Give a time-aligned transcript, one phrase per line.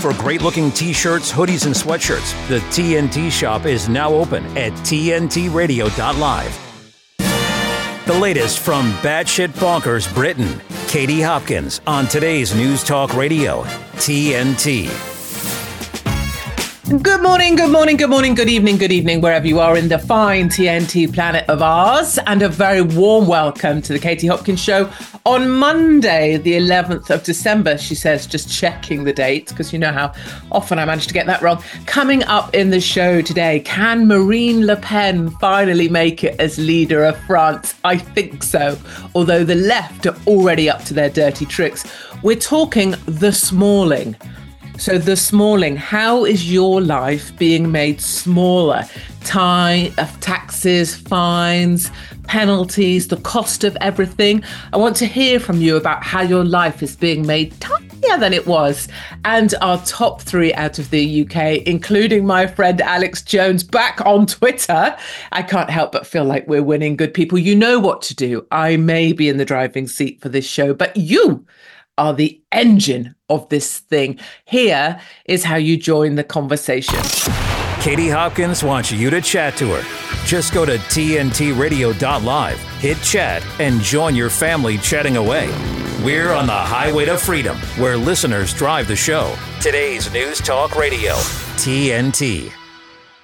[0.00, 4.72] For great looking t shirts, hoodies, and sweatshirts, the TNT shop is now open at
[4.72, 6.64] TNTRadio.live.
[8.06, 13.64] The latest from Batshit Bonkers Britain, Katie Hopkins on today's News Talk Radio,
[13.96, 15.17] TNT.
[16.88, 19.98] Good morning, good morning, good morning, good evening, good evening, wherever you are in the
[19.98, 24.90] fine TNT planet of ours, and a very warm welcome to the Katie Hopkins Show
[25.26, 27.76] on Monday, the 11th of December.
[27.76, 30.14] She says, just checking the date, because you know how
[30.50, 31.62] often I manage to get that wrong.
[31.84, 37.04] Coming up in the show today, can Marine Le Pen finally make it as leader
[37.04, 37.74] of France?
[37.84, 38.78] I think so,
[39.14, 41.84] although the left are already up to their dirty tricks.
[42.22, 44.16] We're talking the Smalling
[44.78, 48.84] so, the smalling, how is your life being made smaller?
[49.24, 51.90] Time, uh, taxes, fines,
[52.28, 54.40] penalties, the cost of everything.
[54.72, 58.32] I want to hear from you about how your life is being made tinier than
[58.32, 58.86] it was.
[59.24, 64.26] And our top three out of the UK, including my friend Alex Jones back on
[64.26, 64.96] Twitter.
[65.32, 67.36] I can't help but feel like we're winning good people.
[67.36, 68.46] You know what to do.
[68.52, 71.44] I may be in the driving seat for this show, but you
[71.98, 74.18] are the engine of this thing.
[74.44, 76.98] Here is how you join the conversation.
[77.80, 80.26] Katie Hopkins wants you to chat to her.
[80.26, 85.46] Just go to TNTRadio.live, hit chat, and join your family chatting away.
[86.04, 89.34] We're on the highway to freedom, where listeners drive the show.
[89.60, 91.14] Today's News Talk Radio,
[91.56, 92.57] TNT.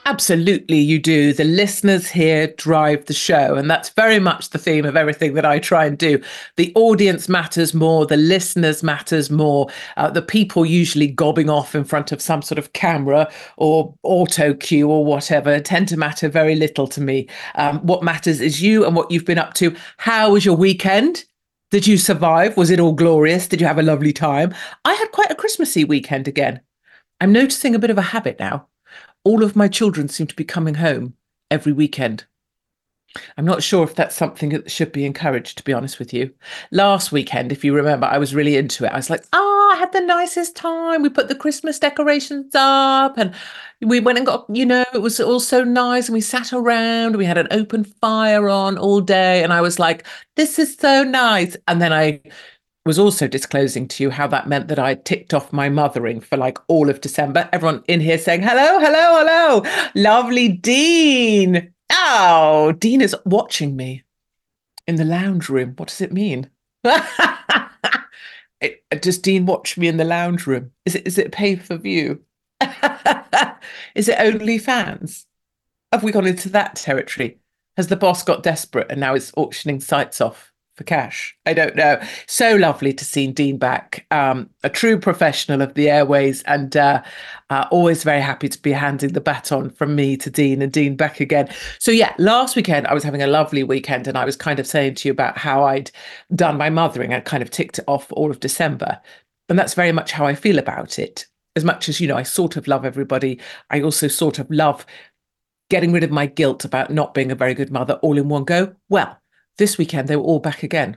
[0.06, 1.32] Absolutely, you do.
[1.32, 3.54] The listeners here drive the show.
[3.54, 6.20] And that's very much the theme of everything that I try and do.
[6.56, 9.68] The audience matters more, the listeners matters more.
[9.96, 14.52] Uh, the people usually gobbing off in front of some sort of camera or auto
[14.52, 17.26] cue or whatever tend to matter very little to me.
[17.54, 19.74] Um, what matters is you and what you've been up to.
[19.96, 21.24] How was your weekend?
[21.70, 22.58] Did you survive?
[22.58, 23.48] Was it all glorious?
[23.48, 24.54] Did you have a lovely time?
[24.84, 26.60] I had quite a Christmassy weekend again.
[27.22, 28.68] I'm noticing a bit of a habit now
[29.24, 31.14] all of my children seem to be coming home
[31.50, 32.24] every weekend.
[33.36, 36.32] I'm not sure if that's something that should be encouraged, to be honest with you.
[36.72, 38.92] Last weekend, if you remember, I was really into it.
[38.92, 41.02] I was like, oh, I had the nicest time.
[41.02, 43.32] We put the Christmas decorations up and
[43.82, 46.08] we went and got, you know, it was all so nice.
[46.08, 49.44] And we sat around, we had an open fire on all day.
[49.44, 51.56] And I was like, this is so nice.
[51.68, 52.20] And then I
[52.84, 56.36] was also disclosing to you how that meant that I ticked off my mothering for
[56.36, 57.48] like all of December.
[57.52, 59.90] Everyone in here saying, hello, hello, hello.
[59.94, 61.72] Lovely Dean.
[61.90, 64.02] Oh, Dean is watching me
[64.86, 65.74] in the lounge room.
[65.76, 66.50] What does it mean?
[68.62, 70.70] Uh, does Dean watch me in the lounge room?
[70.86, 72.22] Is it is it pay for view?
[73.94, 75.26] is it OnlyFans?
[75.92, 77.40] Have we gone into that territory?
[77.76, 80.53] Has the boss got desperate and now is auctioning sites off?
[80.74, 81.36] For cash.
[81.46, 82.00] I don't know.
[82.26, 87.02] So lovely to see Dean back, um, a true professional of the airways, and uh,
[87.50, 90.96] uh, always very happy to be handing the baton from me to Dean and Dean
[90.96, 91.48] back again.
[91.78, 94.66] So, yeah, last weekend I was having a lovely weekend, and I was kind of
[94.66, 95.90] saying to you about how I'd
[96.34, 97.14] done my mothering.
[97.14, 99.00] I kind of ticked it off all of December.
[99.48, 101.26] And that's very much how I feel about it.
[101.56, 103.38] As much as, you know, I sort of love everybody,
[103.70, 104.84] I also sort of love
[105.70, 108.44] getting rid of my guilt about not being a very good mother all in one
[108.44, 108.74] go.
[108.88, 109.18] Well,
[109.58, 110.96] this weekend they were all back again,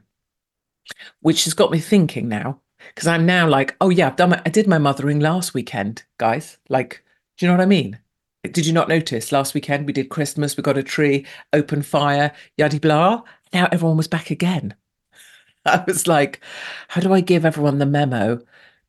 [1.21, 2.61] which has got me thinking now
[2.93, 6.03] because I'm now like, oh yeah, I've done my, I did my mothering last weekend,
[6.17, 6.57] guys.
[6.69, 7.03] Like,
[7.37, 7.99] do you know what I mean?
[8.43, 12.31] Did you not notice last weekend we did Christmas, we got a tree, open fire,
[12.57, 13.23] yaddy blah.
[13.53, 14.75] Now everyone was back again.
[15.65, 16.41] I was like,
[16.87, 18.41] how do I give everyone the memo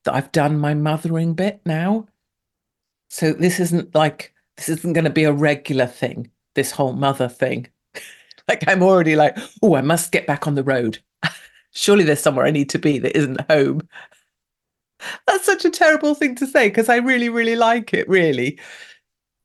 [0.04, 2.06] that I've done my mothering bit now?
[3.10, 7.28] So this isn't like this isn't going to be a regular thing, this whole mother
[7.28, 7.68] thing
[8.48, 10.98] like I'm already like, oh, I must get back on the road.
[11.72, 13.82] Surely there's somewhere I need to be that isn't home.
[15.26, 18.58] That's such a terrible thing to say because I really, really like it, really.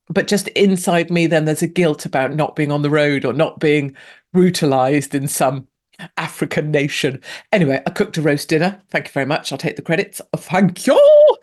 [0.09, 3.33] But just inside me, then there's a guilt about not being on the road or
[3.33, 3.95] not being
[4.31, 5.67] brutalized in some
[6.17, 7.21] African nation.
[7.51, 8.81] Anyway, I cooked a roast dinner.
[8.89, 9.51] Thank you very much.
[9.51, 10.21] I'll take the credits.
[10.33, 11.37] Oh, thank you.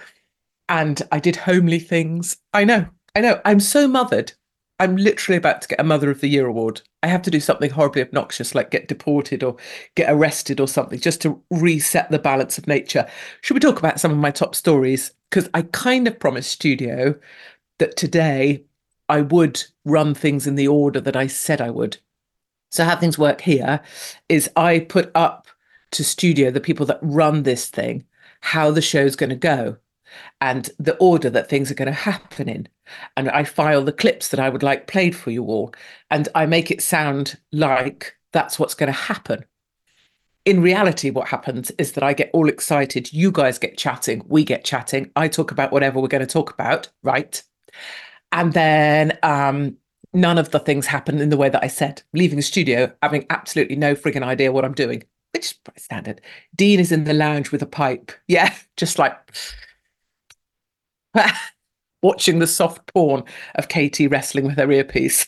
[0.68, 2.36] And I did homely things.
[2.52, 3.40] I know, I know.
[3.44, 4.32] I'm so mothered.
[4.78, 6.82] I'm literally about to get a Mother of the Year award.
[7.02, 9.56] I have to do something horribly obnoxious, like get deported or
[9.94, 13.06] get arrested or something, just to reset the balance of nature.
[13.40, 15.12] Should we talk about some of my top stories?
[15.30, 17.14] Because I kind of promised Studio
[17.78, 18.64] that today
[19.08, 21.98] I would run things in the order that I said I would.
[22.70, 23.80] So, how things work here
[24.28, 25.48] is I put up
[25.92, 28.04] to Studio, the people that run this thing,
[28.40, 29.78] how the show's going to go
[30.40, 32.68] and the order that things are going to happen in.
[33.16, 35.72] And I file the clips that I would like played for you all.
[36.10, 39.44] And I make it sound like that's what's going to happen.
[40.44, 43.12] in reality, what happens is that I get all excited.
[43.12, 44.22] You guys get chatting.
[44.26, 45.10] We get chatting.
[45.14, 47.42] I talk about whatever we're going to talk about, right?
[48.32, 49.76] And then um,
[50.12, 52.02] none of the things happen in the way that I said.
[52.14, 55.02] Leaving the studio, having absolutely no frigging idea what I'm doing,
[55.34, 56.20] which is standard.
[56.56, 58.12] Dean is in the lounge with a pipe.
[58.26, 59.16] Yeah, just like
[62.02, 63.24] watching the soft porn
[63.56, 65.26] of Katie wrestling with her earpiece.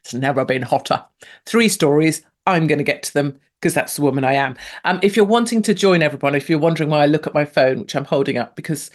[0.00, 1.04] It's never been hotter.
[1.46, 2.22] Three stories.
[2.46, 4.56] I'm going to get to them because that's the woman I am.
[4.84, 7.44] Um, if you're wanting to join everyone, if you're wondering why I look at my
[7.44, 8.90] phone, which I'm holding up because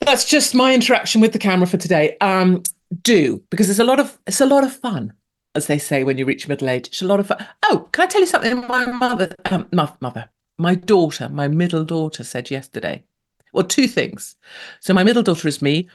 [0.00, 2.16] that's just my interaction with the camera for today.
[2.20, 2.62] Um,
[3.02, 5.14] do because it's a lot of it's a lot of fun,
[5.54, 6.88] as they say when you reach middle age.
[6.88, 7.46] It's a lot of fun.
[7.64, 8.66] Oh, can I tell you something?
[8.66, 13.04] My mother, um, my mother, my daughter, my middle daughter said yesterday.
[13.52, 14.36] Well, two things.
[14.80, 15.88] So my middle daughter is me.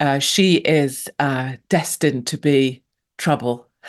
[0.00, 2.82] Uh, she is uh, destined to be
[3.16, 3.68] trouble.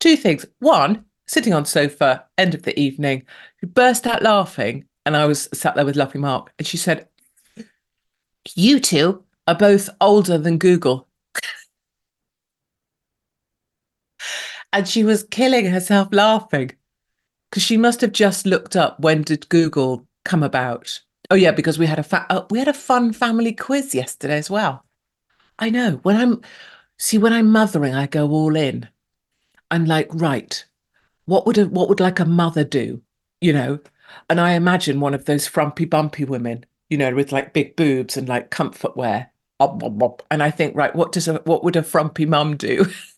[0.00, 0.46] Two things.
[0.58, 3.24] One, sitting on sofa, end of the evening,
[3.60, 7.08] she burst out laughing, and I was sat there with Lovely Mark, and she said,
[8.54, 11.06] "You two are both older than Google."
[14.72, 16.72] and she was killing herself laughing
[17.50, 21.00] because she must have just looked up when did Google come about.
[21.30, 24.36] Oh yeah, because we had a fa- uh, we had a fun family quiz yesterday
[24.36, 24.84] as well.
[25.58, 26.42] I know when I'm
[26.98, 28.88] see when I'm mothering, I go all in.
[29.70, 30.64] I'm like, right,
[31.24, 33.02] what would a what would like a mother do,
[33.40, 33.80] you know?
[34.28, 38.16] And I imagine one of those frumpy bumpy women, you know, with like big boobs
[38.16, 39.30] and like comfort wear.
[39.60, 42.86] And I think, right, what does a what would a frumpy mum do?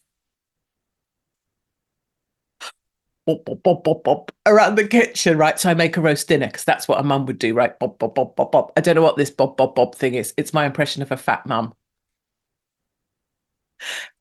[3.26, 5.58] Bop, bop, bop, bop, bop, around the kitchen, right?
[5.58, 7.78] So I make a roast dinner because that's what a mum would do, right?
[7.78, 8.72] Bob, bob, bob, bob, bob.
[8.76, 10.34] I don't know what this bob, bob, bob thing is.
[10.36, 11.72] It's my impression of a fat mum.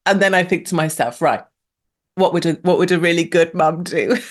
[0.05, 1.43] And then I think to myself, right,
[2.15, 4.17] what would a what would a really good mum do?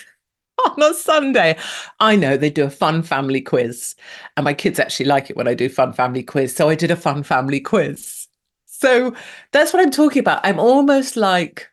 [0.64, 1.56] on a Sunday.
[2.00, 3.94] I know they do a fun family quiz,
[4.36, 6.54] and my kids actually like it when I do fun family quiz.
[6.54, 8.28] So I did a fun family quiz.
[8.66, 9.14] So
[9.52, 10.40] that's what I'm talking about.
[10.44, 11.70] I'm almost like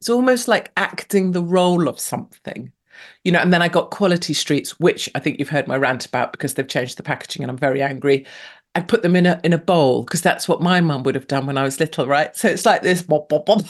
[0.00, 2.72] it's almost like acting the role of something
[3.24, 6.06] you know and then i got quality streets which i think you've heard my rant
[6.06, 8.26] about because they've changed the packaging and i'm very angry
[8.74, 11.26] i put them in a in a bowl because that's what my mum would have
[11.26, 13.66] done when i was little right so it's like this bob, bob, bob.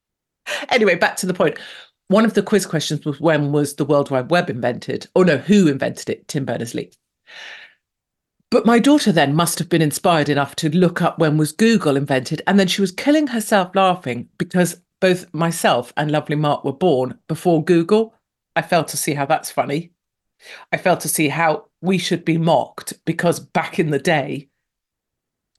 [0.70, 1.56] anyway back to the point.
[1.56, 1.66] point
[2.08, 5.38] one of the quiz questions was when was the world wide web invented oh no
[5.38, 6.90] who invented it tim berners-lee
[8.50, 11.96] but my daughter then must have been inspired enough to look up when was Google
[11.96, 12.42] invented.
[12.46, 17.18] And then she was killing herself laughing because both myself and Lovely Mark were born
[17.26, 18.14] before Google.
[18.54, 19.90] I failed to see how that's funny.
[20.72, 24.48] I failed to see how we should be mocked because back in the day,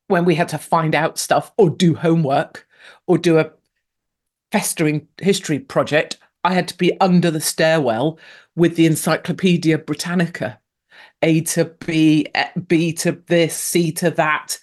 [0.08, 2.66] when we had to find out stuff or do homework
[3.06, 3.52] or do a
[4.54, 8.20] festering history project, I had to be under the stairwell
[8.56, 10.58] with the Encyclopedia Britannica,
[11.22, 12.28] A to B,
[12.68, 14.58] B to this, C to that,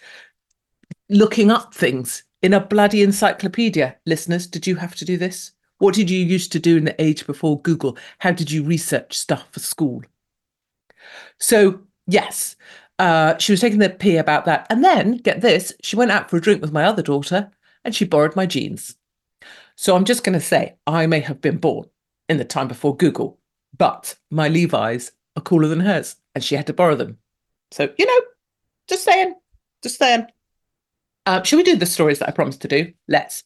[1.11, 3.97] looking up things in a bloody encyclopedia.
[4.07, 5.53] Listeners, did you have to do this?
[5.79, 7.97] What did you used to do in the age before Google?
[8.19, 10.03] How did you research stuff for school?
[11.39, 12.57] So, yes,
[12.99, 14.67] uh, she was taking the pee about that.
[14.69, 17.51] And then, get this, she went out for a drink with my other daughter
[17.85, 18.97] and she borrowed my jeans.
[19.75, 21.87] So, I'm just going to say, I may have been born
[22.29, 23.39] in the time before Google,
[23.77, 27.19] but my Levi's are cooler than hers and she had to borrow them.
[27.71, 28.21] So, you know,
[28.87, 29.35] just saying,
[29.83, 30.27] just saying.
[31.27, 32.93] Uh, shall we do the stories that I promised to do?
[33.09, 33.45] Let's.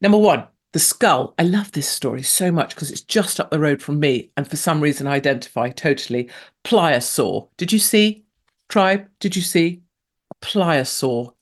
[0.00, 1.34] Number one, the skull.
[1.38, 4.48] I love this story so much because it's just up the road from me, and
[4.48, 6.30] for some reason I identify totally.
[6.64, 7.48] Pliosaur.
[7.56, 8.24] Did you see?
[8.68, 9.82] Tribe, did you see?
[10.30, 11.34] A pliosaur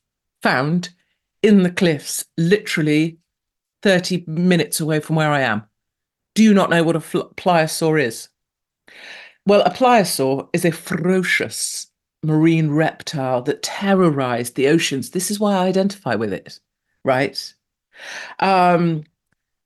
[0.42, 0.90] found
[1.42, 3.18] in the cliffs, literally
[3.82, 5.64] 30 minutes away from where I am.
[6.34, 8.28] Do you not know what a fl- pliosaur is?
[9.46, 11.89] Well, a pliosaur is a ferocious
[12.22, 15.10] marine reptile that terrorized the oceans.
[15.10, 16.60] This is why I identify with it,
[17.04, 17.54] right?
[18.38, 19.04] Um,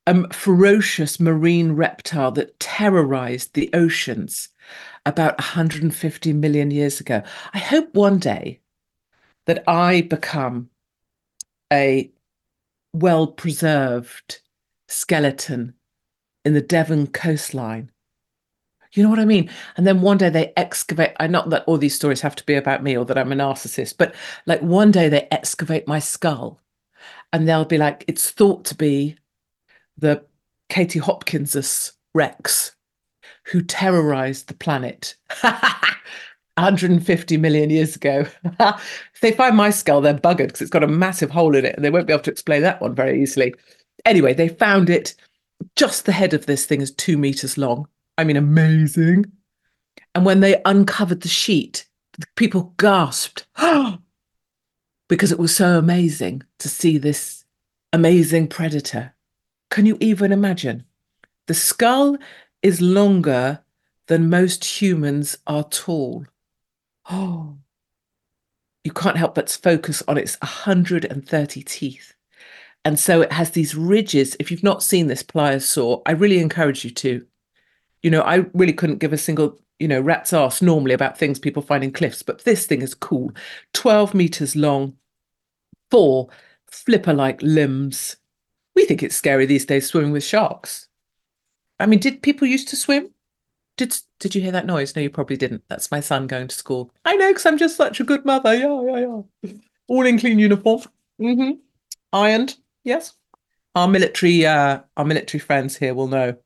[0.07, 4.51] a ferocious marine reptile that terrorized the oceans
[5.07, 7.23] about 150 million years ago.
[7.53, 8.61] I hope one day
[9.47, 10.71] that I become
[11.73, 12.11] a
[12.93, 14.41] well preserved
[14.89, 15.75] skeleton
[16.45, 17.91] in the Devon coastline
[18.95, 19.51] you know what I mean?
[19.77, 21.13] And then one day they excavate.
[21.21, 23.37] I not that all these stories have to be about me or that I'm a
[23.37, 24.15] narcissist, but
[24.47, 26.61] like one day they excavate my skull,
[27.33, 29.17] and they'll be like, it's thought to be
[29.99, 30.25] the
[30.69, 32.75] Katie Hopkinsus Rex
[33.47, 38.25] who terrorized the planet 150 million years ago.
[38.45, 41.75] if they find my skull, they're buggered because it's got a massive hole in it,
[41.77, 43.55] and they won't be able to explain that one very easily.
[44.05, 45.15] Anyway, they found it
[45.77, 47.87] just the head of this thing is two meters long.
[48.17, 49.27] I mean, amazing.
[50.15, 51.87] And when they uncovered the sheet,
[52.37, 53.47] people gasped
[55.09, 57.45] because it was so amazing to see this
[57.93, 59.15] amazing predator.
[59.71, 60.85] Can you even imagine?
[61.47, 62.17] The skull
[62.63, 63.61] is longer
[64.07, 66.27] than most humans are tall.
[67.11, 67.57] Oh,
[68.85, 72.15] you can't help but focus on its 130 teeth.
[72.85, 74.37] And so it has these ridges.
[74.39, 77.27] If you've not seen this pliosaur, I really encourage you to.
[78.05, 81.39] You know, I really couldn't give a single, you know, rat's ass normally about things
[81.39, 83.33] people find in cliffs, but this thing is cool.
[83.73, 84.95] 12 meters long,
[85.91, 86.29] four
[86.67, 88.17] flipper like limbs.
[88.75, 90.89] We think it's scary these days swimming with sharks.
[91.81, 93.11] I mean, did people used to swim?
[93.79, 94.95] Did did you hear that noise?
[94.95, 95.65] No, you probably didn't.
[95.69, 96.93] That's my son going to school.
[97.05, 98.55] I know, because I'm just such a good mother.
[98.55, 99.53] Yeah, yeah, yeah.
[99.89, 100.83] All in clean uniform.
[101.21, 101.53] Mm-hmm.
[102.13, 102.57] Ironed.
[102.85, 103.15] Yes.
[103.75, 106.37] Our military, uh, our military friends here will know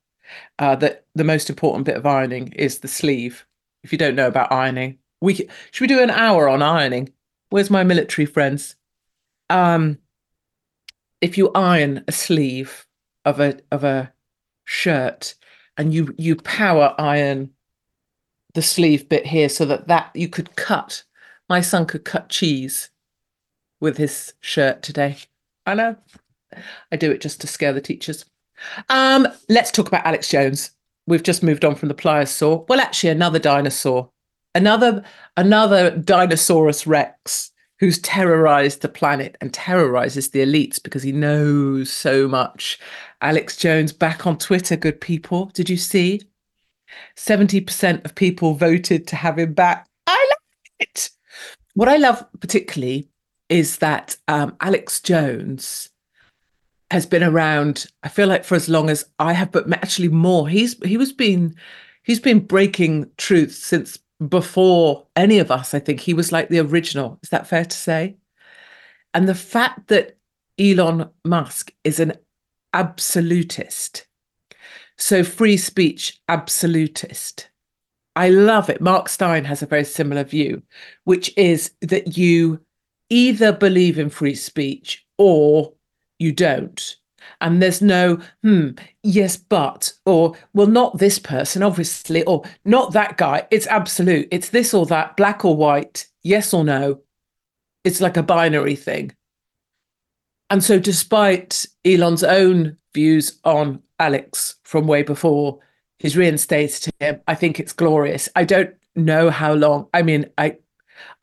[0.58, 3.46] uh, that the most important bit of ironing is the sleeve.
[3.82, 5.34] If you don't know about ironing, we
[5.70, 7.10] should we do an hour on ironing?
[7.50, 8.76] Where's my military friends?
[9.50, 9.98] Um,
[11.20, 12.86] if you iron a sleeve
[13.24, 14.12] of a of a
[14.64, 15.34] shirt
[15.76, 17.50] and you you power iron
[18.54, 21.04] the sleeve bit here so that that you could cut
[21.48, 22.90] my son could cut cheese
[23.80, 25.16] with his shirt today
[25.66, 25.96] i know
[26.92, 28.24] i do it just to scare the teachers
[28.88, 30.70] um let's talk about alex jones
[31.06, 34.10] we've just moved on from the pliosaur well actually another dinosaur
[34.54, 35.04] another
[35.36, 42.26] another dinosaurus rex who's terrorized the planet and terrorizes the elites because he knows so
[42.26, 42.78] much.
[43.20, 45.46] Alex Jones back on Twitter, good people.
[45.54, 46.22] Did you see?
[47.16, 49.86] 70% of people voted to have him back.
[50.06, 51.10] I love it.
[51.74, 53.08] What I love particularly
[53.48, 55.90] is that um, Alex Jones
[56.90, 60.48] has been around, I feel like for as long as I have, but actually more.
[60.48, 61.54] He's he was been
[62.02, 65.74] he's been breaking truth since before any of us.
[65.74, 67.18] I think he was like the original.
[67.22, 68.16] Is that fair to say?
[69.14, 70.16] And the fact that
[70.58, 72.14] Elon Musk is an
[72.72, 74.06] absolutist,
[74.96, 77.50] so free speech absolutist.
[78.16, 78.80] I love it.
[78.80, 80.62] Mark Steyn has a very similar view,
[81.04, 82.60] which is that you
[83.10, 85.72] either believe in free speech or
[86.18, 86.96] you don't.
[87.40, 88.70] And there's no hmm
[89.02, 93.46] yes but or well not this person obviously or not that guy.
[93.50, 94.28] It's absolute.
[94.30, 97.00] It's this or that black or white yes or no.
[97.84, 99.12] It's like a binary thing.
[100.50, 105.58] And so despite elon's own views on alex from way before
[105.98, 107.20] he's reinstated him.
[107.26, 108.28] I think it's glorious.
[108.34, 110.56] I don't know how long i mean i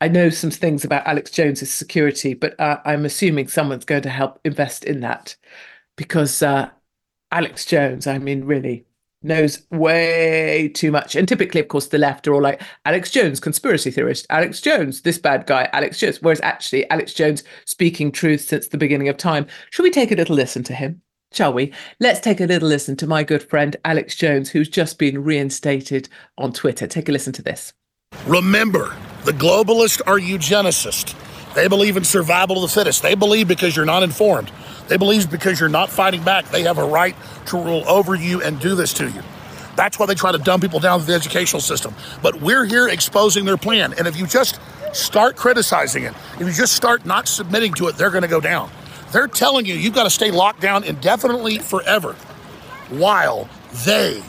[0.00, 4.10] I know some things about Alex Jones's security, but uh, I'm assuming someone's going to
[4.10, 5.36] help invest in that
[5.96, 6.70] because uh,
[7.30, 8.86] Alex Jones, I mean, really
[9.22, 11.16] knows way too much.
[11.16, 15.02] And typically, of course, the left are all like Alex Jones, conspiracy theorist, Alex Jones,
[15.02, 16.22] this bad guy, Alex Jones.
[16.22, 19.46] Whereas actually, Alex Jones speaking truth since the beginning of time.
[19.70, 21.02] Should we take a little listen to him?
[21.32, 21.72] Shall we?
[22.00, 26.08] Let's take a little listen to my good friend Alex Jones, who's just been reinstated
[26.38, 26.86] on Twitter.
[26.86, 27.72] Take a listen to this.
[28.26, 31.14] Remember, the globalists are eugenicists.
[31.54, 33.02] They believe in survival of the fittest.
[33.02, 34.52] They believe because you're not informed.
[34.88, 38.42] They believe because you're not fighting back, they have a right to rule over you
[38.42, 39.22] and do this to you.
[39.74, 41.94] That's why they try to dumb people down to the educational system.
[42.22, 43.94] But we're here exposing their plan.
[43.98, 44.58] And if you just
[44.92, 48.40] start criticizing it, if you just start not submitting to it, they're going to go
[48.40, 48.70] down.
[49.12, 52.14] They're telling you you've got to stay locked down indefinitely forever
[52.90, 53.48] while
[53.84, 54.22] they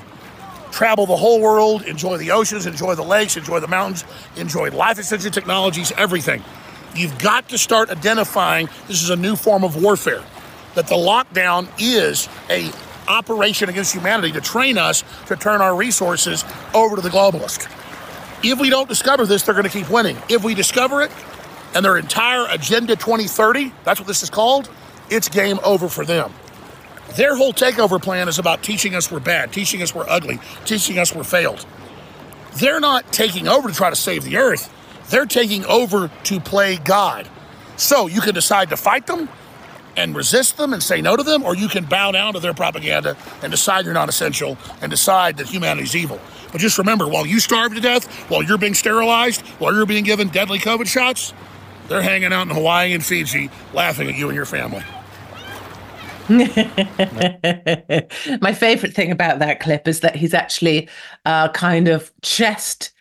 [0.77, 4.05] travel the whole world, enjoy the oceans, enjoy the lakes, enjoy the mountains,
[4.36, 6.43] enjoy life extension technologies, everything.
[6.96, 10.24] You've got to start identifying this is a new form of warfare
[10.75, 12.72] that the lockdown is a
[13.07, 17.65] operation against humanity to train us to turn our resources over to the globalist.
[18.43, 20.15] If we don't discover this, they're going to keep winning.
[20.29, 21.12] If we discover it
[21.74, 24.69] and their entire Agenda 2030, that's what this is called,
[25.10, 26.31] it's game over for them.
[27.16, 31.00] Their whole takeover plan is about teaching us we're bad, teaching us we're ugly, teaching
[31.00, 31.66] us we're failed.
[32.56, 34.74] They're not taking over to try to save the earth,
[35.10, 37.28] they're taking over to play God.
[37.78, 39.30] So you can decide to fight them
[39.96, 42.54] and resist them and say no to them, or you can bow down to their
[42.54, 46.20] propaganda and decide you're not essential and decide that humanity's evil.
[46.52, 50.04] But just remember, while you starve to death, while you're being sterilized, while you're being
[50.04, 51.34] given deadly COVID shots,
[51.88, 54.84] they're hanging out in Hawaii and Fiji laughing at you and your family.
[58.41, 60.89] My favorite thing about that clip is that he's actually
[61.25, 62.91] uh, kind of chest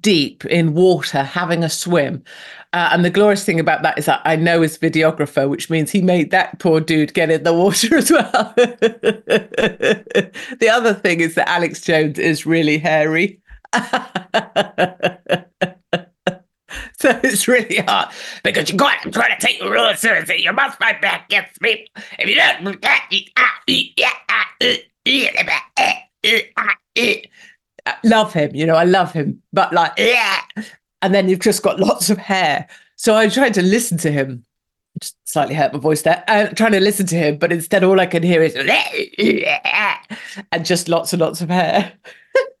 [0.00, 2.24] deep in water having a swim.
[2.72, 5.92] Uh, and the glorious thing about that is that I know his videographer, which means
[5.92, 8.52] he made that poor dude get in the water as well.
[8.56, 13.40] the other thing is that Alex Jones is really hairy.
[17.04, 18.08] so it's really hard
[18.42, 20.42] because you got to try to take the rules seriously.
[20.42, 22.02] You must fight back against people.
[22.18, 22.64] If you don't,
[28.04, 28.54] love him.
[28.54, 30.40] You know, I love him, but like, yeah.
[31.02, 32.66] And then you've just got lots of hair.
[32.96, 34.44] So I tried to listen to him.
[35.00, 36.22] Just slightly hurt my voice there.
[36.28, 38.54] I'm uh, trying to listen to him, but instead all I can hear is
[40.52, 41.92] and just lots and lots of hair.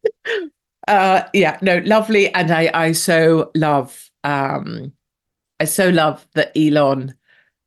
[0.88, 2.34] uh, yeah, no, lovely.
[2.34, 4.92] And I, I so love, um,
[5.60, 7.14] I so love that Elon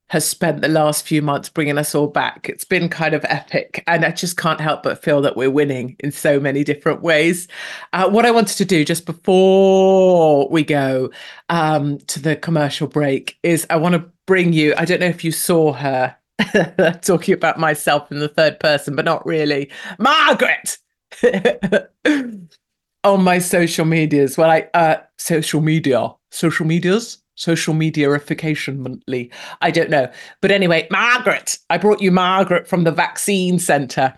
[0.09, 2.47] has spent the last few months bringing us all back.
[2.47, 3.83] It's been kind of epic.
[3.87, 7.47] And I just can't help but feel that we're winning in so many different ways.
[7.91, 11.11] Uh, what I wanted to do just before we go
[11.49, 15.25] um, to the commercial break is I want to bring you, I don't know if
[15.25, 16.15] you saw her
[17.01, 19.69] talking about myself in the third person, but not really.
[19.99, 20.77] Margaret!
[23.03, 24.37] on my social medias.
[24.37, 29.31] Well, I uh social media, social medias, social mediaification monthly.
[29.61, 30.11] I don't know.
[30.41, 34.13] But anyway, Margaret, I brought you Margaret from the vaccine centre.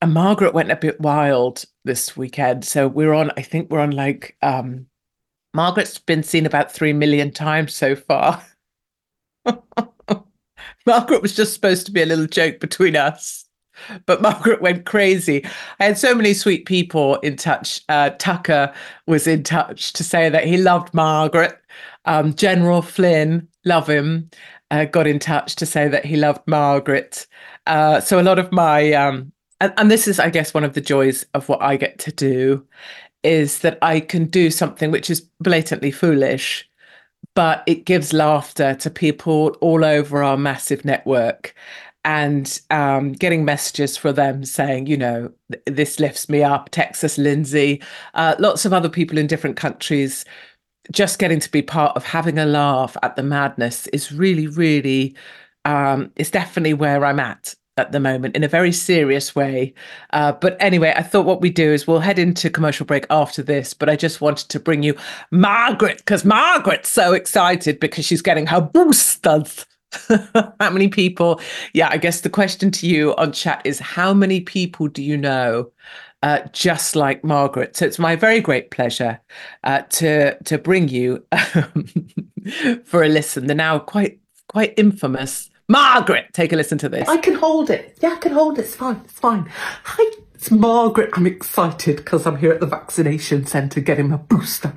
[0.00, 2.64] And Margaret went a bit wild this weekend.
[2.64, 4.86] So we're on, I think we're on like um
[5.54, 8.42] Margaret's been seen about three million times so far.
[10.86, 13.41] Margaret was just supposed to be a little joke between us
[14.06, 15.44] but Margaret went crazy.
[15.80, 17.80] I had so many sweet people in touch.
[17.88, 18.72] Uh, Tucker
[19.06, 21.58] was in touch to say that he loved Margaret.
[22.04, 24.30] Um, General Flynn, love him,
[24.70, 27.26] uh, got in touch to say that he loved Margaret.
[27.66, 30.74] Uh, so a lot of my, um, and, and this is, I guess, one of
[30.74, 32.66] the joys of what I get to do
[33.22, 36.68] is that I can do something which is blatantly foolish,
[37.34, 41.54] but it gives laughter to people all over our massive network
[42.04, 45.30] and um, getting messages for them saying, you know,
[45.66, 46.70] this lifts me up.
[46.70, 47.80] Texas Lindsay,
[48.14, 50.24] uh, lots of other people in different countries,
[50.90, 55.14] just getting to be part of having a laugh at the madness is really, really,
[55.64, 59.72] um, it's definitely where I'm at at the moment in a very serious way.
[60.12, 63.42] Uh, but anyway, I thought what we do is we'll head into commercial break after
[63.42, 63.72] this.
[63.72, 64.94] But I just wanted to bring you
[65.30, 69.64] Margaret because Margaret's so excited because she's getting her boosters
[70.60, 71.40] how many people?
[71.72, 75.16] Yeah, I guess the question to you on chat is how many people do you
[75.16, 75.70] know
[76.22, 77.76] uh, just like Margaret?
[77.76, 79.20] So it's my very great pleasure
[79.64, 81.24] uh, to to bring you
[82.84, 83.46] for a listen.
[83.46, 86.26] The now quite quite infamous Margaret.
[86.32, 87.08] Take a listen to this.
[87.08, 87.96] I can hold it.
[88.00, 88.62] Yeah, I can hold it.
[88.62, 89.00] It's fine.
[89.04, 89.50] It's fine.
[89.84, 91.10] Hi, it's Margaret.
[91.14, 94.74] I'm excited because I'm here at the vaccination centre getting my booster.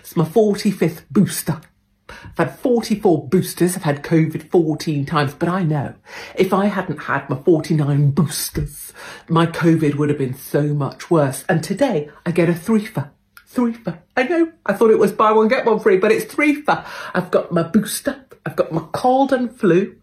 [0.00, 1.60] It's my 45th booster.
[2.08, 3.76] I've had 44 boosters.
[3.76, 5.94] I've had COVID 14 times, but I know
[6.34, 8.92] if I hadn't had my 49 boosters,
[9.28, 11.44] my COVID would have been so much worse.
[11.48, 13.10] And today I get a three for.
[13.46, 13.76] Three.
[14.16, 14.50] I know.
[14.66, 16.64] I thought it was buy one, get one free, but it's three.
[16.66, 18.24] I've got my booster.
[18.46, 19.96] I've got my cold and flu,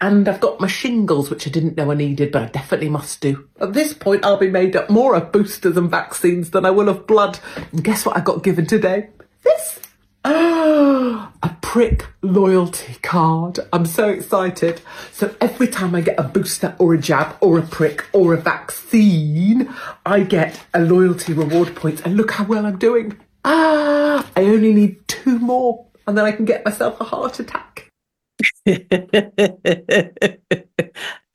[0.00, 3.20] and I've got my shingles, which I didn't know I needed, but I definitely must
[3.20, 3.48] do.
[3.60, 6.88] At this point, I'll be made up more of boosters and vaccines than I will
[6.88, 7.40] of blood.
[7.72, 9.08] And guess what I got given today?
[10.24, 10.32] This.
[11.42, 13.58] a prick loyalty card.
[13.72, 14.80] I'm so excited.
[15.12, 18.36] So every time I get a booster or a jab or a prick or a
[18.36, 19.72] vaccine,
[20.04, 22.04] I get a loyalty reward point.
[22.04, 23.16] And look how well I'm doing.
[23.44, 27.88] Ah, I only need two more and then I can get myself a heart attack.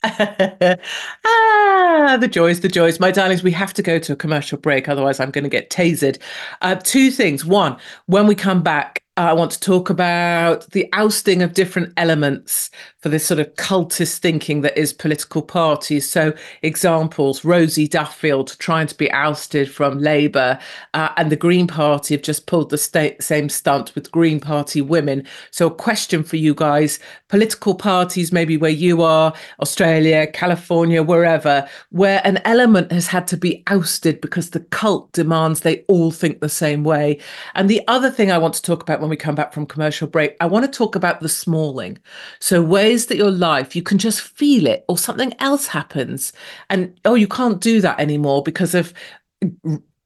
[1.25, 2.99] ah, the joys, the joys.
[2.99, 4.87] My darlings, we have to go to a commercial break.
[4.87, 6.19] Otherwise, I'm going to get tasered.
[6.61, 7.45] Uh, two things.
[7.45, 12.69] One, when we come back, I want to talk about the ousting of different elements
[13.05, 16.09] for this sort of cultist thinking that is political parties.
[16.09, 20.57] So, examples Rosie Duffield trying to be ousted from Labour,
[20.95, 22.79] uh, and the Green Party have just pulled the
[23.19, 25.23] same stunt with Green Party women.
[25.51, 31.67] So, a question for you guys political parties, maybe where you are, Australia, California, wherever,
[31.91, 36.39] where an element has had to be ousted because the cult demands they all think
[36.39, 37.19] the same way.
[37.53, 40.07] And the other thing I want to talk about when we come back from commercial
[40.07, 41.97] break, I want to talk about the smalling.
[42.39, 46.34] So, ways that your life, you can just feel it or something else happens.
[46.69, 48.93] And oh, you can't do that anymore because of,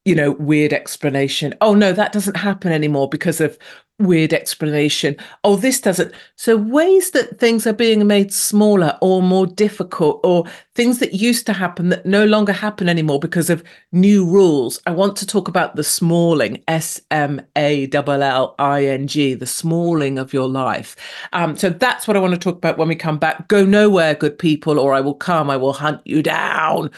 [0.04, 1.54] you know, weird explanation.
[1.60, 3.58] Oh, no, that doesn't happen anymore because of
[4.00, 5.16] weird explanation.
[5.44, 6.12] Oh, this doesn't.
[6.36, 11.46] So, ways that things are being made smaller or more difficult, or things that used
[11.46, 14.80] to happen that no longer happen anymore because of new rules.
[14.86, 19.34] I want to talk about the smalling, S M A L L I N G,
[19.34, 20.96] the smalling of your life.
[21.32, 23.48] Um, so, that's what I want to talk about when we come back.
[23.48, 26.90] Go nowhere, good people, or I will come, I will hunt you down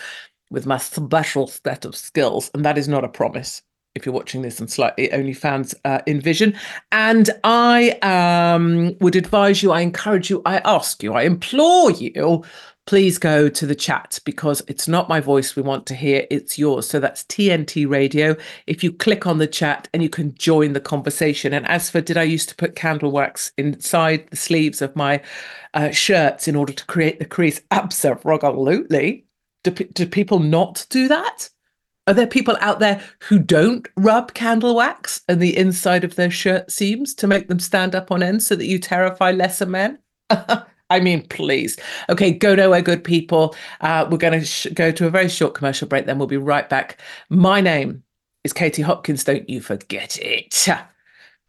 [0.50, 2.50] with my special set of skills.
[2.54, 3.62] And that is not a promise
[3.94, 6.54] if you're watching this on slightly OnlyFans uh, in vision.
[6.92, 12.44] And I um, would advise you, I encourage you, I ask you, I implore you,
[12.86, 16.58] please go to the chat because it's not my voice we want to hear, it's
[16.58, 16.88] yours.
[16.88, 18.36] So that's TNT Radio.
[18.66, 21.52] If you click on the chat and you can join the conversation.
[21.52, 25.22] And as for did I used to put candle wax inside the sleeves of my
[25.74, 27.60] uh, shirts in order to create the crease?
[27.70, 29.26] Absolutely.
[29.62, 31.50] Do, do people not do that?
[32.08, 36.30] Are there people out there who don't rub candle wax and the inside of their
[36.30, 39.98] shirt seams to make them stand up on end so that you terrify lesser men?
[40.30, 41.78] I mean, please.
[42.10, 43.54] Okay, go nowhere, good people.
[43.80, 46.36] Uh, we're going to sh- go to a very short commercial break, then we'll be
[46.36, 47.00] right back.
[47.30, 48.02] My name
[48.42, 49.22] is Katie Hopkins.
[49.22, 50.68] Don't you forget it.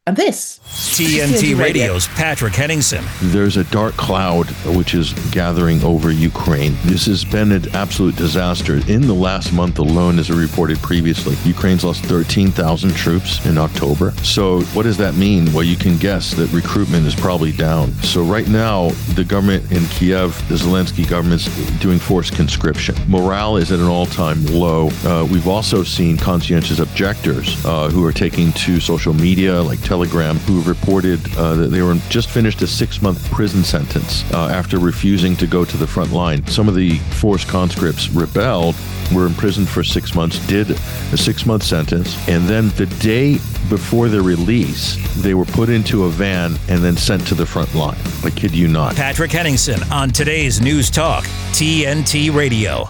[0.06, 0.60] And this
[0.98, 3.06] TNT Radio's Patrick Henningsen.
[3.32, 6.76] There's a dark cloud which is gathering over Ukraine.
[6.84, 8.82] This has been an absolute disaster.
[8.90, 14.12] In the last month alone, as I reported previously, Ukraine's lost 13,000 troops in October.
[14.24, 15.54] So, what does that mean?
[15.54, 17.94] Well, you can guess that recruitment is probably down.
[18.04, 21.46] So, right now, the government in Kiev, the Zelensky government's
[21.80, 22.94] doing forced conscription.
[23.08, 24.90] Morale is at an all time low.
[25.06, 30.38] Uh, we've also seen conscientious objectors uh, who are taking to social media like Telegram
[30.38, 34.80] who reported uh, that they were just finished a six month prison sentence uh, after
[34.80, 36.44] refusing to go to the front line.
[36.48, 38.76] Some of the forced conscripts rebelled,
[39.14, 43.34] were imprisoned for six months, did a six month sentence, and then the day
[43.70, 47.76] before their release, they were put into a van and then sent to the front
[47.76, 48.02] line.
[48.24, 48.96] I kid you not.
[48.96, 52.90] Patrick Henningsen on today's News Talk, TNT Radio.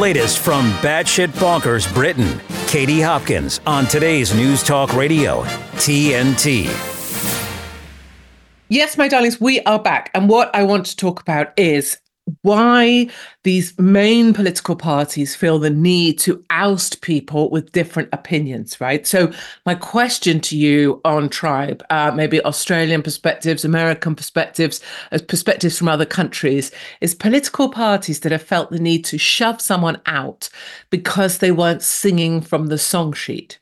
[0.00, 2.40] Latest from Batshit Bonkers Britain.
[2.66, 5.42] Katie Hopkins on today's News Talk Radio,
[5.74, 6.64] TNT.
[8.68, 10.10] Yes, my darlings, we are back.
[10.14, 11.98] And what I want to talk about is
[12.42, 13.08] why
[13.42, 19.06] these main political parties feel the need to oust people with different opinions, right?
[19.06, 19.32] So,
[19.66, 25.88] my question to you on Tribe, uh, maybe Australian perspectives, American perspectives, as perspectives from
[25.88, 30.48] other countries, is political parties that have felt the need to shove someone out
[30.90, 33.58] because they weren't singing from the song sheet.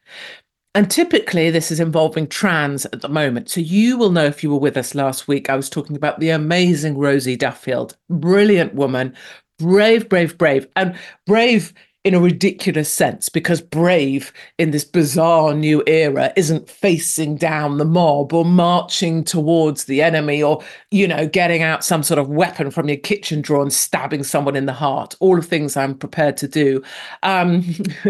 [0.79, 3.51] And typically, this is involving trans at the moment.
[3.51, 6.21] So, you will know if you were with us last week, I was talking about
[6.21, 9.13] the amazing Rosie Duffield, brilliant woman,
[9.59, 10.69] brave, brave, brave.
[10.77, 11.75] And brave
[12.09, 17.85] in a ridiculous sense because Brave in this bizarre new era isn't facing down the
[17.85, 22.71] mob or marching towards the enemy or, you know, getting out some sort of weapon
[22.71, 25.17] from your kitchen drawer and stabbing someone in the heart.
[25.21, 26.83] All of things I'm prepared to do.
[27.23, 27.63] Um,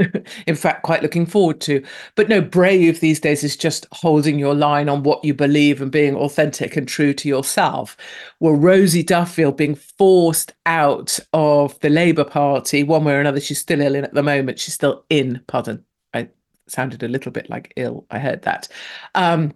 [0.47, 1.85] in fact, quite looking forward to.
[2.15, 5.91] But no, Brave these days is just holding your line on what you believe and
[5.91, 7.97] being authentic and true to yourself.
[8.39, 13.59] Well, Rosie Duffield being forced out of the Labour Party, one way or another, she's
[13.59, 14.59] still ill in at the moment.
[14.59, 15.85] She's still in, pardon.
[16.15, 16.29] I
[16.67, 18.07] sounded a little bit like ill.
[18.11, 18.69] I heard that.
[19.15, 19.55] Um,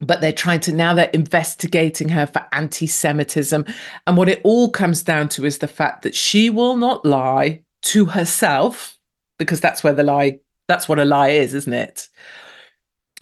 [0.00, 3.64] but they're trying to now they're investigating her for anti-Semitism.
[4.06, 7.62] And what it all comes down to is the fact that she will not lie
[7.82, 8.98] to herself,
[9.38, 12.08] because that's where the lie, that's what a lie is, isn't it?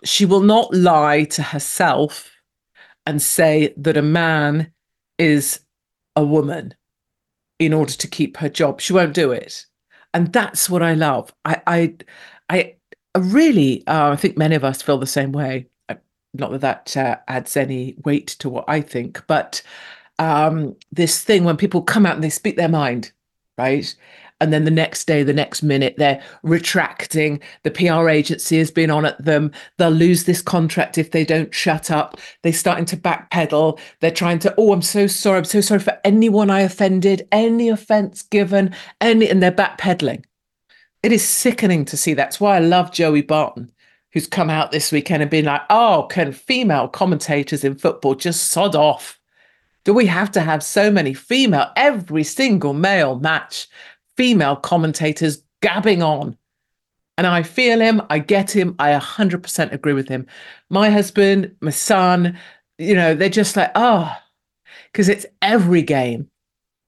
[0.02, 2.30] She will not lie to herself
[3.06, 4.72] and say that a man
[5.18, 5.60] is
[6.16, 6.74] a woman
[7.58, 8.80] in order to keep her job.
[8.80, 9.64] She won't do it.
[10.14, 11.34] And that's what I love.
[11.44, 11.94] I I
[12.48, 12.74] I
[13.18, 15.66] really uh, I think many of us feel the same way
[16.34, 19.62] not that that uh, adds any weight to what I think, but
[20.18, 23.12] um, this thing when people come out and they speak their mind,
[23.56, 23.94] right?
[24.40, 27.40] And then the next day, the next minute, they're retracting.
[27.62, 29.52] The PR agency has been on at them.
[29.78, 32.18] They'll lose this contract if they don't shut up.
[32.42, 33.78] They're starting to backpedal.
[34.00, 35.38] They're trying to, oh, I'm so sorry.
[35.38, 40.24] I'm so sorry for anyone I offended, any offense given, any, and they're backpedaling.
[41.02, 42.14] It is sickening to see.
[42.14, 43.70] That's why I love Joey Barton
[44.14, 48.46] who's come out this weekend and been like, oh, can female commentators in football just
[48.46, 49.18] sod off?
[49.84, 53.66] Do we have to have so many female, every single male match,
[54.16, 56.38] female commentators gabbing on?
[57.18, 60.26] And I feel him, I get him, I 100% agree with him.
[60.70, 62.38] My husband, my son,
[62.78, 64.16] you know, they're just like, oh,
[64.94, 66.30] because it's every game.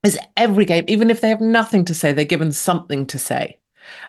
[0.04, 0.84] It's every game.
[0.86, 3.58] Even if they have nothing to say, they're given something to say.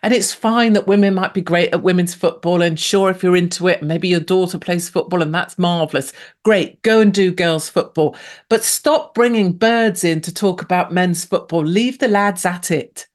[0.04, 2.62] And it's fine that women might be great at women's football.
[2.62, 6.12] And sure, if you're into it, maybe your daughter plays football and that's marvelous.
[6.44, 8.16] Great, go and do girls' football.
[8.48, 11.64] But stop bringing birds in to talk about men's football.
[11.64, 13.08] Leave the lads at it,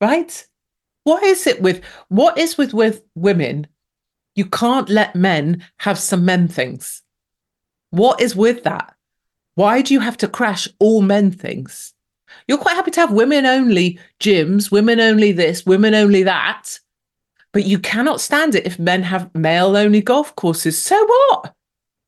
[0.00, 0.46] right?
[1.02, 3.66] What is it with what is with with women?
[4.36, 7.02] You can't let men have some men things.
[7.90, 8.94] What is with that?
[9.58, 11.92] Why do you have to crash all men things?
[12.46, 16.78] You're quite happy to have women only gyms, women only this, women only that.
[17.52, 20.80] But you cannot stand it if men have male only golf courses.
[20.80, 21.56] So what?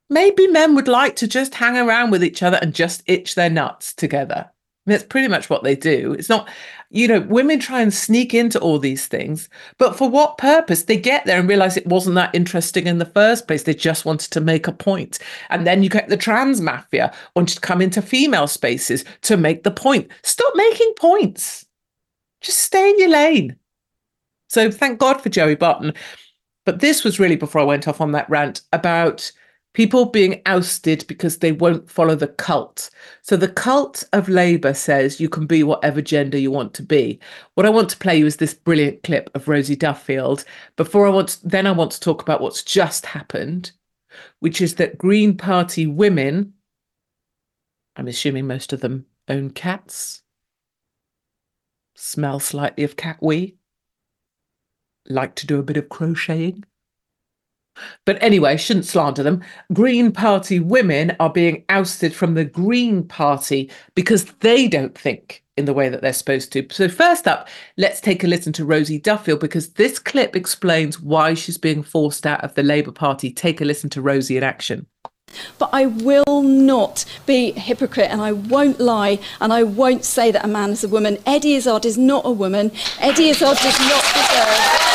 [0.08, 3.50] Maybe men would like to just hang around with each other and just itch their
[3.50, 4.48] nuts together.
[4.86, 6.12] That's pretty much what they do.
[6.16, 6.48] It's not,
[6.92, 9.48] you know, women try and sneak into all these things,
[9.78, 10.84] but for what purpose?
[10.84, 13.62] They get there and realize it wasn't that interesting in the first place.
[13.62, 15.20] They just wanted to make a point.
[15.50, 19.62] And then you get the trans mafia wanting to come into female spaces to make
[19.62, 20.10] the point.
[20.22, 21.64] Stop making points.
[22.40, 23.56] Just stay in your lane.
[24.48, 25.92] So thank God for Joey Barton.
[26.66, 29.30] But this was really before I went off on that rant about
[29.72, 32.90] people being ousted because they won't follow the cult.
[33.22, 37.20] So the cult of Labour says you can be whatever gender you want to be.
[37.54, 40.44] What I want to play you is this brilliant clip of Rosie Duffield.
[40.76, 43.72] Before I want to, then I want to talk about what's just happened,
[44.40, 46.54] which is that Green Party women,
[47.96, 50.22] I'm assuming most of them own cats,
[51.94, 53.56] smell slightly of cat wee,
[55.08, 56.64] like to do a bit of crocheting
[58.04, 59.42] but anyway, shouldn't slander them.
[59.72, 65.66] Green Party women are being ousted from the Green Party because they don't think in
[65.66, 66.66] the way that they're supposed to.
[66.70, 71.34] So, first up, let's take a listen to Rosie Duffield because this clip explains why
[71.34, 73.32] she's being forced out of the Labour Party.
[73.32, 74.86] Take a listen to Rosie in action.
[75.58, 80.32] But I will not be a hypocrite and I won't lie and I won't say
[80.32, 81.18] that a man is a woman.
[81.24, 82.72] Eddie Izzard is not a woman.
[82.98, 84.89] Eddie Izzard does not deserve.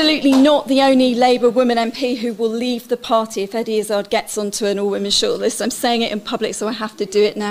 [0.00, 4.08] Absolutely not the only Labour woman MP who will leave the party if Eddie Izzard
[4.08, 5.60] gets onto an all-women shortlist.
[5.60, 7.50] I'm saying it in public, so I have to do it now.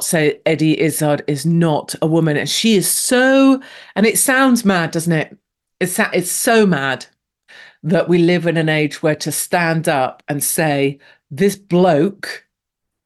[0.00, 3.60] So Eddie Izzard is not a woman, and she is so.
[3.96, 5.36] And it sounds mad, doesn't it?
[5.80, 7.06] It's it's so mad
[7.82, 11.00] that we live in an age where to stand up and say
[11.32, 12.46] this bloke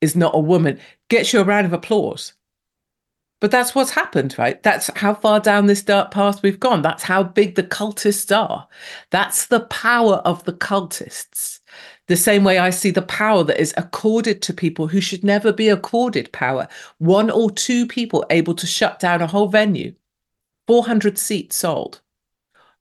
[0.03, 0.79] is not a woman
[1.09, 2.35] gets you a round of applause.
[3.43, 4.63] But that's what's happened, right?
[4.63, 6.81] That's how far down this dark path we've gone.
[6.81, 8.69] That's how big the cultists are.
[9.11, 11.59] That's the power of the cultists.
[12.07, 15.53] The same way I see the power that is accorded to people who should never
[15.53, 16.69] be accorded power.
[16.99, 19.93] One or two people able to shut down a whole venue,
[20.69, 22.01] 400 seats sold.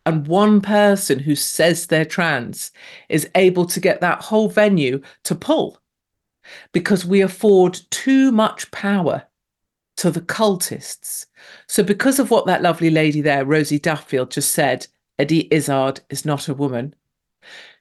[0.05, 2.71] And one person who says they're trans
[3.09, 5.79] is able to get that whole venue to pull
[6.71, 9.23] because we afford too much power
[9.97, 11.25] to the cultists.
[11.67, 14.87] So, because of what that lovely lady there, Rosie Duffield, just said,
[15.19, 16.95] Eddie Izzard is not a woman.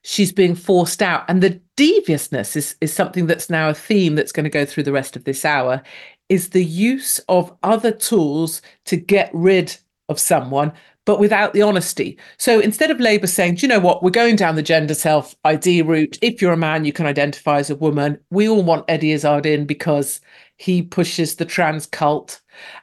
[0.02, 1.24] She's being forced out.
[1.28, 4.84] And the deviousness is, is something that's now a theme that's going to go through
[4.84, 5.82] the rest of this hour
[6.28, 9.76] is the use of other tools to get rid
[10.08, 10.72] of someone,
[11.10, 12.16] but without the honesty.
[12.38, 15.34] So instead of Labour saying, do you know what, we're going down the gender self
[15.44, 16.16] ID route.
[16.22, 18.16] If you're a man, you can identify as a woman.
[18.30, 20.20] We all want Eddie Izzard in because
[20.56, 22.40] he pushes the trans cult.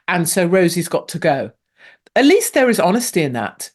[0.08, 1.52] And so Rosie's got to go.
[2.16, 3.70] At least there is honesty in that,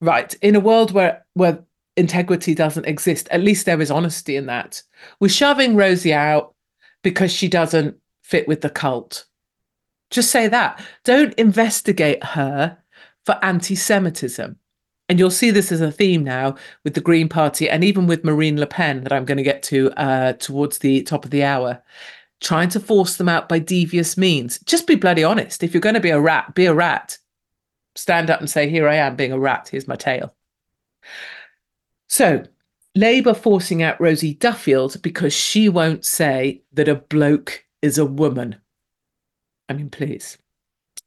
[0.00, 0.32] right?
[0.34, 1.64] In a world where, where
[1.96, 4.84] integrity doesn't exist, at least there is honesty in that.
[5.18, 6.54] We're shoving Rosie out
[7.02, 9.26] because she doesn't fit with the cult.
[10.12, 10.80] Just say that.
[11.02, 12.78] Don't investigate her
[13.26, 14.56] for anti Semitism.
[15.08, 18.24] And you'll see this as a theme now with the Green Party and even with
[18.24, 21.44] Marine Le Pen that I'm going to get to uh, towards the top of the
[21.44, 21.80] hour,
[22.40, 24.58] trying to force them out by devious means.
[24.60, 25.62] Just be bloody honest.
[25.62, 27.18] If you're going to be a rat, be a rat.
[27.94, 30.34] Stand up and say, Here I am being a rat, here's my tail.
[32.08, 32.44] So,
[32.94, 38.56] Labour forcing out Rosie Duffield because she won't say that a bloke is a woman.
[39.68, 40.38] I mean, please.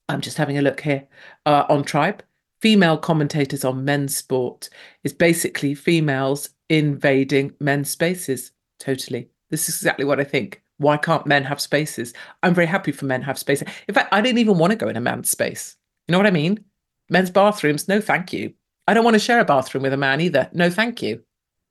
[0.09, 1.07] I'm just having a look here
[1.45, 2.23] uh, on Tribe.
[2.61, 4.69] Female commentators on men's sport
[5.03, 8.51] is basically females invading men's spaces.
[8.79, 9.29] Totally.
[9.49, 10.61] This is exactly what I think.
[10.77, 12.13] Why can't men have spaces?
[12.43, 13.67] I'm very happy for men have spaces.
[13.87, 15.77] In fact, I didn't even want to go in a man's space.
[16.07, 16.63] You know what I mean?
[17.09, 18.53] Men's bathrooms, no thank you.
[18.87, 20.49] I don't want to share a bathroom with a man either.
[20.53, 21.21] No thank you.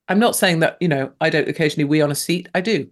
[0.09, 2.49] I'm not saying that, you know, I don't occasionally wee on a seat.
[2.55, 2.89] I do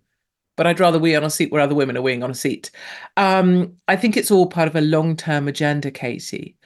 [0.57, 2.71] but I'd rather wee on a seat where other women are weeing on a seat.
[3.17, 6.57] Um, I think it's all part of a long term agenda, Katie.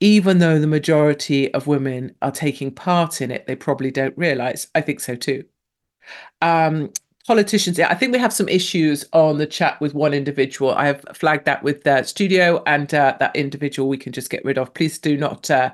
[0.00, 4.68] Even though the majority of women are taking part in it, they probably don't realize.
[4.74, 5.44] I think so too.
[6.40, 6.92] Um,
[7.26, 10.72] politicians, I think we have some issues on the chat with one individual.
[10.72, 14.44] I have flagged that with the studio, and uh, that individual we can just get
[14.44, 14.72] rid of.
[14.72, 15.72] Please do not uh,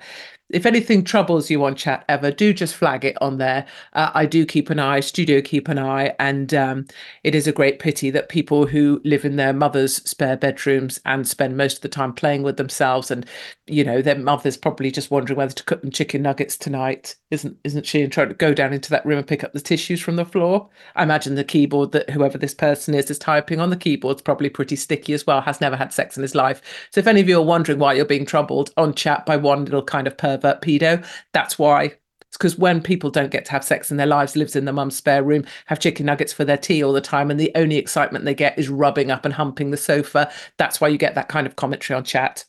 [0.51, 3.65] if anything troubles you on chat ever, do just flag it on there.
[3.95, 6.87] Uh, I do keep an eye, studio keep an eye, and um,
[7.23, 11.27] it is a great pity that people who live in their mother's spare bedrooms and
[11.27, 13.25] spend most of the time playing with themselves, and
[13.67, 17.57] you know their mother's probably just wondering whether to cook them chicken nuggets tonight, isn't
[17.65, 18.03] isn't she?
[18.03, 20.27] And trying to go down into that room and pick up the tissues from the
[20.27, 20.69] floor.
[20.95, 24.51] I imagine the keyboard that whoever this person is is typing on the keyboard's probably
[24.51, 25.41] pretty sticky as well.
[25.41, 26.61] Has never had sex in his life.
[26.91, 29.65] So if any of you are wondering why you're being troubled on chat by one
[29.65, 31.05] little kind of person pervert pedo.
[31.33, 31.95] That's why.
[32.35, 34.75] It's because when people don't get to have sex in their lives, lives in their
[34.75, 37.77] mum's spare room, have chicken nuggets for their tea all the time, and the only
[37.77, 40.31] excitement they get is rubbing up and humping the sofa.
[40.59, 42.45] That's why you get that kind of commentary on chat.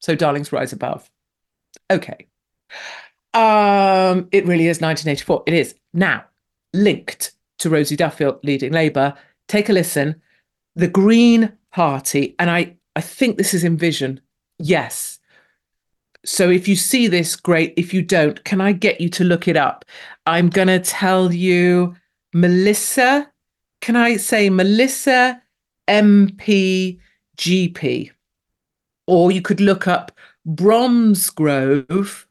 [0.00, 1.08] So, darlings, rise above.
[1.90, 2.26] Okay.
[3.34, 5.44] Um, it really is 1984.
[5.46, 6.24] It is now
[6.72, 9.14] linked to Rosie Duffield leading Labour.
[9.48, 10.20] Take a listen.
[10.76, 14.20] The Green Party, and I, I think this is Envision.
[14.58, 15.20] Yes,
[16.24, 17.74] so if you see this, great.
[17.76, 19.84] If you don't, can I get you to look it up?
[20.26, 21.94] I'm going to tell you
[22.32, 23.30] Melissa.
[23.80, 25.42] Can I say Melissa
[25.88, 27.00] MPGP?
[29.06, 30.12] Or you could look up
[30.46, 32.26] Bromsgrove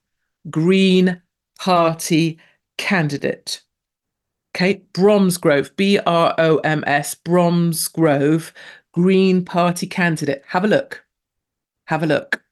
[0.50, 1.22] Green
[1.60, 2.40] Party
[2.78, 3.62] candidate.
[4.56, 8.52] Okay, Bromsgrove, B R O M S, Bromsgrove
[8.92, 10.44] Green Party candidate.
[10.48, 11.04] Have a look.
[11.88, 12.43] Have a look.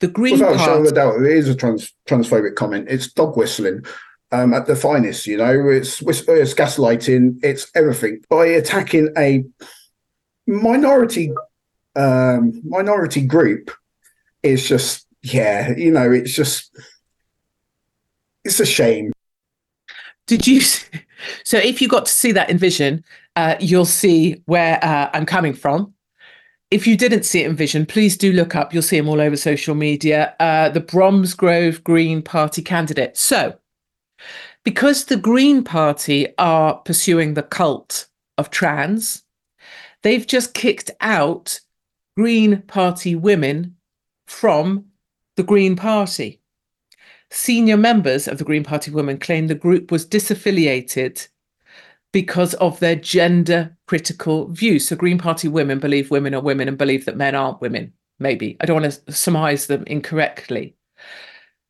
[0.00, 0.88] The Green Without Party.
[0.88, 2.86] a doubt, it is a trans, transphobic comment.
[2.88, 3.84] It's dog whistling
[4.32, 5.26] um, at the finest.
[5.26, 7.38] You know, it's, it's gaslighting.
[7.42, 9.44] It's everything by attacking a
[10.46, 11.32] minority
[11.96, 13.70] um, minority group.
[14.42, 16.74] It's just yeah, you know, it's just
[18.44, 19.12] it's a shame.
[20.26, 20.60] Did you?
[21.44, 23.04] So, if you got to see that in Vision,
[23.36, 25.92] uh, you'll see where uh, I'm coming from
[26.70, 28.72] if you didn't see it in Vision, please do look up.
[28.72, 30.34] You'll see him all over social media.
[30.38, 33.16] Uh, the Bromsgrove Green Party candidate.
[33.16, 33.58] So,
[34.64, 38.06] because the Green Party are pursuing the cult
[38.38, 39.24] of trans,
[40.02, 41.60] they've just kicked out
[42.16, 43.76] Green Party women
[44.26, 44.84] from
[45.36, 46.40] the Green Party.
[47.32, 51.28] Senior members of the Green Party women claim the group was disaffiliated
[52.12, 54.88] because of their gender critical views.
[54.88, 58.56] So, Green Party women believe women are women and believe that men aren't women, maybe.
[58.60, 60.76] I don't want to surmise them incorrectly.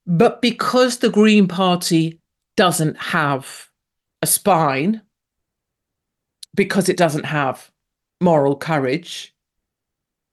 [0.06, 2.20] But because the Green Party
[2.56, 3.68] doesn't have
[4.22, 5.02] a spine,
[6.54, 7.70] because it doesn't have
[8.20, 9.34] moral courage,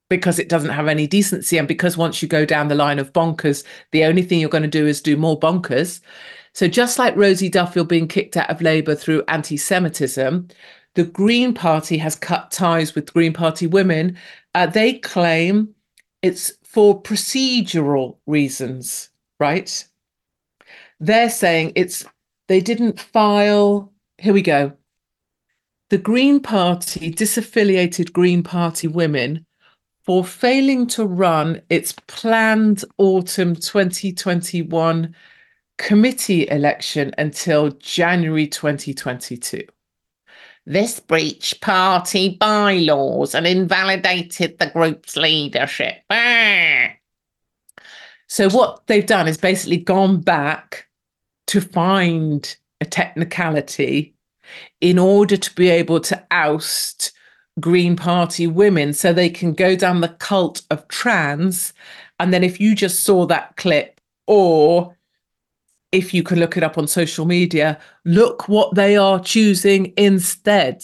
[0.10, 3.14] because it doesn't have any decency, and because once you go down the line of
[3.14, 6.00] bonkers, the only thing you're going to do is do more bonkers,
[6.58, 10.48] so, just like Rosie Duffield being kicked out of Labour through anti Semitism,
[10.96, 14.18] the Green Party has cut ties with Green Party women.
[14.56, 15.76] Uh, they claim
[16.24, 19.88] it's for procedural reasons, right?
[21.00, 22.04] They're saying it's
[22.48, 23.94] they didn't file.
[24.18, 24.72] Here we go.
[25.92, 29.46] The Green Party disaffiliated Green Party women
[30.02, 35.14] for failing to run its planned autumn 2021
[35.78, 39.64] committee election until January 2022.
[40.66, 46.04] This breached party bylaws and invalidated the group's leadership.
[46.10, 46.90] Ah.
[48.28, 50.88] So, what they've done is basically gone back
[51.48, 54.14] to find a technicality
[54.82, 57.14] in order to be able to oust
[57.62, 61.74] Green Party women so they can go down the cult of trans.
[62.20, 64.97] And then, if you just saw that clip, or
[65.92, 70.84] if you can look it up on social media, look what they are choosing instead.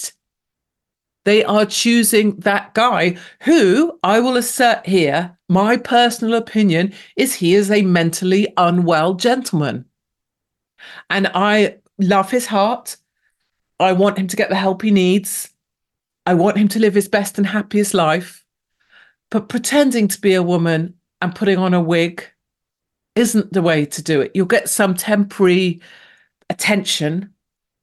[1.26, 7.54] They are choosing that guy who I will assert here, my personal opinion is he
[7.54, 9.86] is a mentally unwell gentleman.
[11.10, 12.98] And I love his heart.
[13.80, 15.50] I want him to get the help he needs.
[16.26, 18.44] I want him to live his best and happiest life.
[19.30, 22.26] But pretending to be a woman and putting on a wig
[23.16, 24.32] isn't the way to do it.
[24.34, 25.82] You'll get some temporary
[26.50, 27.34] attention,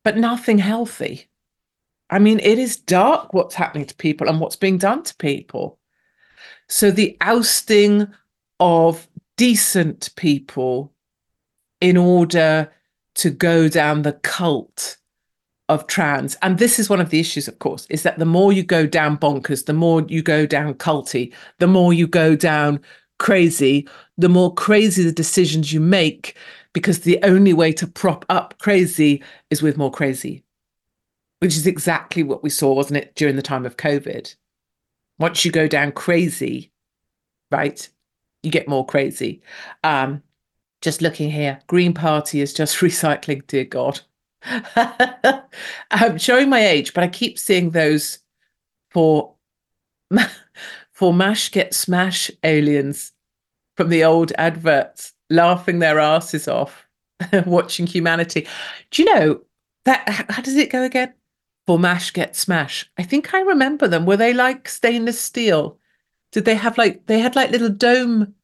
[0.05, 1.29] but nothing healthy.
[2.11, 5.79] I mean, it is dark what's happening to people and what's being done to people.
[6.69, 8.09] So the ousting
[8.59, 10.93] of decent people
[11.81, 12.71] in order
[13.15, 14.97] to go down the cult
[15.69, 16.37] of trans.
[16.43, 18.87] And this is one of the issues, of course, is that the more you go
[18.87, 22.81] down bonkers, the more you go down culty, the more you go down
[23.21, 23.87] crazy,
[24.19, 26.37] the more crazy the decisions you make,
[26.73, 30.43] because the only way to prop up crazy is with more crazy,
[31.39, 34.35] which is exactly what we saw, wasn't it, during the time of COVID?
[35.21, 36.73] Once you go down crazy,
[37.53, 37.89] right,
[38.43, 39.43] you get more crazy.
[39.85, 40.23] Um,
[40.81, 44.01] just looking here, Green Party is just recycling, dear God.
[45.91, 48.21] I'm showing my age, but I keep seeing those
[48.91, 49.35] for
[51.01, 53.13] for mash get smash aliens
[53.75, 56.87] from the old adverts laughing their asses off
[57.47, 58.47] watching humanity.
[58.91, 59.41] Do you know
[59.87, 61.15] that how does it go again?
[61.67, 62.87] For mash get smash.
[62.99, 64.05] I think I remember them.
[64.05, 65.79] Were they like stainless steel?
[66.33, 68.35] Did they have like they had like little dome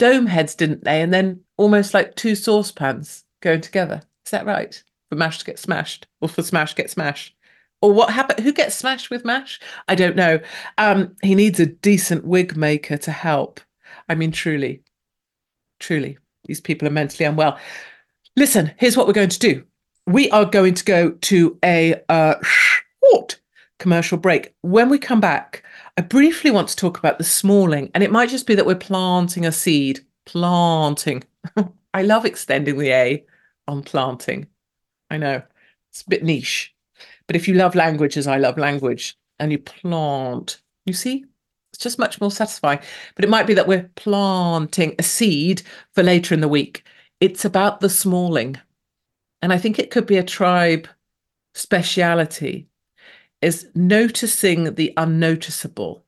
[0.00, 1.02] dome heads, didn't they?
[1.02, 4.02] And then almost like two saucepans going together.
[4.26, 4.82] Is that right?
[5.12, 7.36] for mash to get smashed or for smash get smashed
[7.82, 9.60] or what happened who gets smashed with mash?
[9.88, 10.40] I don't know.
[10.78, 13.60] Um he needs a decent wig maker to help.
[14.08, 14.82] I mean truly
[15.78, 17.58] truly these people are mentally unwell.
[18.36, 19.64] Listen here's what we're going to do.
[20.06, 23.40] We are going to go to a uh, short
[23.78, 24.54] commercial break.
[24.62, 25.62] When we come back
[25.98, 28.74] i briefly want to talk about the smalling and it might just be that we're
[28.74, 30.00] planting a seed.
[30.24, 31.24] Planting.
[31.94, 33.24] I love extending the a
[33.68, 34.46] on planting.
[35.10, 35.42] I know.
[35.90, 36.74] It's a bit niche,
[37.26, 41.24] but if you love language as I love language and you plant, you see,
[41.72, 42.80] it's just much more satisfying.
[43.14, 45.62] But it might be that we're planting a seed
[45.94, 46.84] for later in the week.
[47.20, 48.56] It's about the smalling.
[49.40, 50.88] And I think it could be a tribe
[51.54, 52.68] speciality
[53.40, 56.04] is noticing the unnoticeable,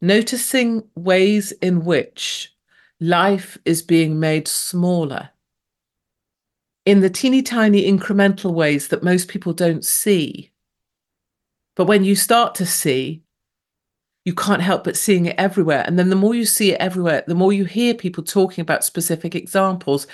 [0.00, 2.54] noticing ways in which
[3.00, 5.30] life is being made smaller
[6.88, 10.50] in the teeny tiny incremental ways that most people don't see.
[11.76, 13.22] But when you start to see,
[14.24, 15.84] you can't help but seeing it everywhere.
[15.86, 18.84] And then the more you see it everywhere, the more you hear people talking about
[18.84, 20.06] specific examples.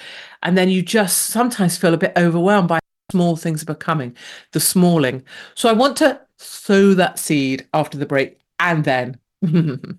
[0.43, 2.81] And then you just sometimes feel a bit overwhelmed by
[3.13, 4.17] small things becoming,
[4.51, 5.23] the smalling.
[5.55, 9.21] So I want to sow that seed after the break and then.
[9.47, 9.97] Do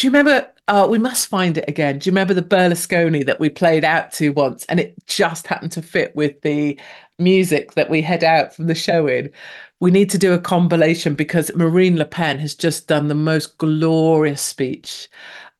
[0.00, 0.48] you remember?
[0.70, 1.98] Uh, we must find it again.
[1.98, 4.64] Do you remember the Berlusconi that we played out to once?
[4.66, 6.78] And it just happened to fit with the
[7.18, 9.32] music that we head out from the show in.
[9.80, 13.58] We need to do a compilation because Marine Le Pen has just done the most
[13.58, 15.08] glorious speech.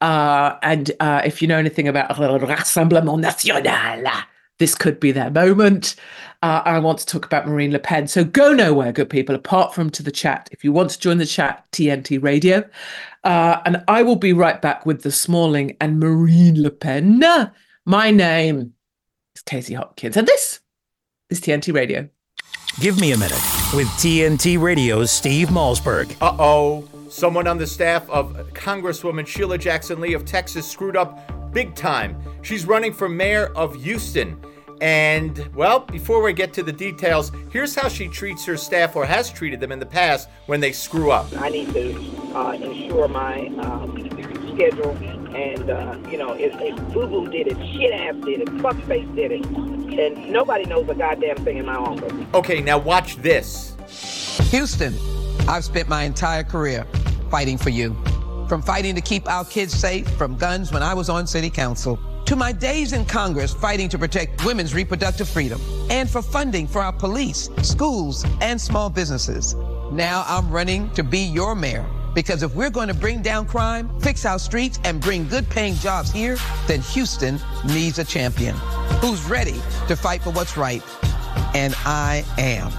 [0.01, 4.13] Uh, and uh, if you know anything about Rassemblement National,
[4.59, 5.97] this could be their moment.
[6.43, 8.07] Uh, I want to talk about Marine Le Pen.
[8.07, 10.49] So go nowhere, good people, apart from to the chat.
[10.53, 12.63] If you want to join the chat, TNT Radio.
[13.23, 17.23] Uh, and I will be right back with the Smalling and Marine Le Pen.
[17.85, 18.73] My name
[19.35, 20.61] is Katie Hopkins, and this
[21.29, 22.09] is TNT Radio.
[22.79, 23.43] Give me a minute
[23.75, 26.17] with TNT Radio's Steve Malzberg.
[26.21, 26.89] Uh oh.
[27.11, 32.17] Someone on the staff of Congresswoman Sheila Jackson Lee of Texas screwed up big time.
[32.43, 34.41] She's running for mayor of Houston.
[34.81, 39.05] And, well, before we get to the details, here's how she treats her staff or
[39.05, 41.27] has treated them in the past when they screw up.
[41.37, 41.95] I need to
[42.35, 43.95] uh, ensure my um,
[44.55, 44.97] schedule.
[45.35, 49.15] And, uh, you know, if, if Boo Boo did it, shit ass did it, fuckface
[49.15, 52.13] did it, and nobody knows a goddamn thing in my office.
[52.35, 53.77] Okay, now watch this.
[54.51, 54.95] Houston,
[55.49, 56.85] I've spent my entire career
[57.31, 57.97] fighting for you.
[58.49, 61.99] From fighting to keep our kids safe from guns when I was on city council,
[62.31, 65.61] to my days in Congress fighting to protect women's reproductive freedom,
[65.91, 69.57] and for funding for our police, schools, and small businesses.
[69.91, 71.85] Now I'm running to be your mayor.
[72.15, 75.75] Because if we're going to bring down crime, fix our streets, and bring good paying
[75.75, 76.37] jobs here,
[76.69, 78.55] then Houston needs a champion
[79.01, 80.85] who's ready to fight for what's right.
[81.53, 82.71] And I am.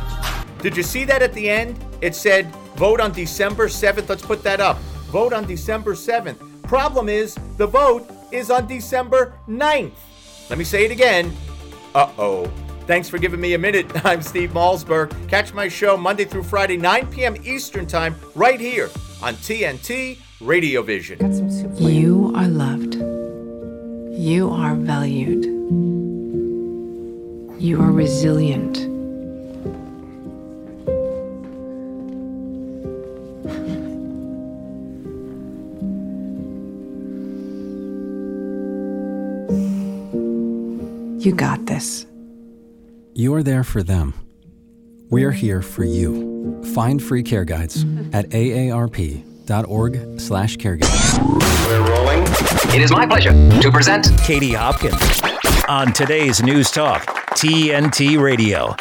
[0.60, 1.78] Did you see that at the end?
[2.00, 4.08] It said, vote on December 7th.
[4.08, 4.80] Let's put that up.
[5.12, 6.38] Vote on December 7th.
[6.64, 9.92] Problem is, the vote is on December 9th.
[10.50, 11.32] Let me say it again.
[11.96, 12.52] Uh oh.
[12.88, 13.90] Thanks for giving me a minute.
[14.06, 15.12] I'm Steve Malzberg.
[15.30, 17.36] Catch my show Monday through Friday, 9 p.m.
[17.44, 18.90] Eastern Time, right here
[19.22, 21.20] on TNT Radio Vision.
[21.78, 22.96] You are loved.
[24.20, 25.46] You are valued.
[27.62, 28.91] You are resilient.
[41.22, 42.08] You got this.
[43.14, 44.16] You're there for them.
[45.12, 46.64] We're here for you.
[46.74, 51.20] Find free care guides at aarp.org slash care guides.
[51.68, 52.24] We're rolling.
[52.74, 55.22] It is my pleasure to present Katie Hopkins
[55.70, 57.04] on today's News Talk,
[57.36, 58.76] TNT Radio.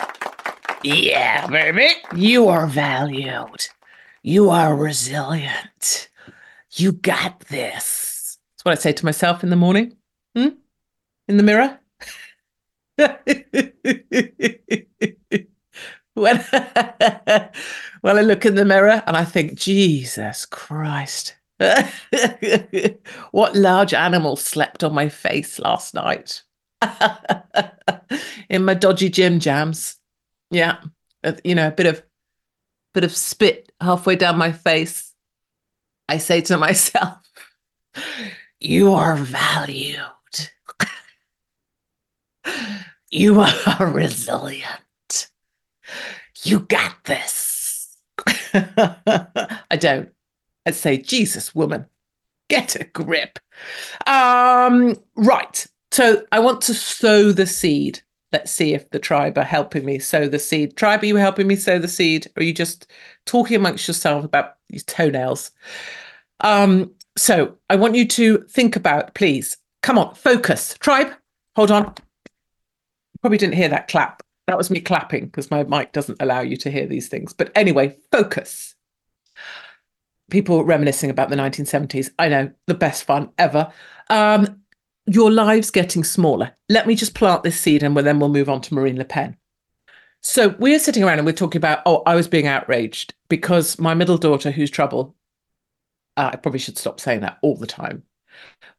[0.82, 1.90] Yeah, baby.
[2.16, 3.66] You are valued.
[4.22, 6.08] You are resilient.
[6.72, 8.38] You got this.
[8.54, 9.94] That's what I say to myself in the morning.
[10.34, 10.48] Hmm?
[11.28, 11.79] In the mirror.
[16.14, 16.38] when,
[18.00, 21.34] when I look in the mirror and I think, Jesus Christ,
[23.30, 26.42] what large animal slept on my face last night
[28.48, 29.96] in my dodgy gym jams?
[30.50, 30.78] Yeah,
[31.22, 32.02] Uh, you know, a bit of
[32.94, 35.12] bit of spit halfway down my face.
[36.08, 37.18] I say to myself,
[38.60, 39.96] "You are valued."
[43.10, 45.28] You are resilient.
[46.42, 47.96] You got this.
[48.54, 50.10] I don't.
[50.66, 51.86] I'd say, Jesus, woman,
[52.48, 53.38] get a grip.
[54.06, 55.66] Um, right.
[55.90, 58.00] So I want to sow the seed.
[58.32, 60.76] Let's see if the tribe are helping me sow the seed.
[60.76, 62.28] Tribe, are you helping me sow the seed?
[62.28, 62.90] Or are you just
[63.26, 65.50] talking amongst yourself about these toenails?
[66.40, 70.76] Um, so I want you to think about, please, come on, focus.
[70.78, 71.12] Tribe,
[71.56, 71.92] hold on
[73.20, 74.22] probably didn't hear that clap.
[74.46, 77.32] That was me clapping because my mic doesn't allow you to hear these things.
[77.32, 78.74] But anyway, focus.
[80.30, 82.10] People reminiscing about the 1970s.
[82.18, 83.72] I know, the best fun ever.
[84.08, 84.62] Um,
[85.06, 86.56] your lives getting smaller.
[86.68, 89.36] Let me just plant this seed and then we'll move on to Marine Le Pen.
[90.22, 93.94] So we're sitting around and we're talking about, oh, I was being outraged because my
[93.94, 95.16] middle daughter, who's trouble,
[96.16, 98.02] uh, I probably should stop saying that all the time,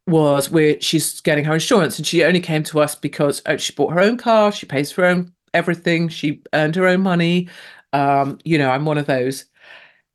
[0.08, 3.74] was where she's getting her insurance and she only came to us because oh, she
[3.74, 7.48] bought her own car she pays for her own everything she earned her own money
[7.94, 9.46] um, you know i'm one of those.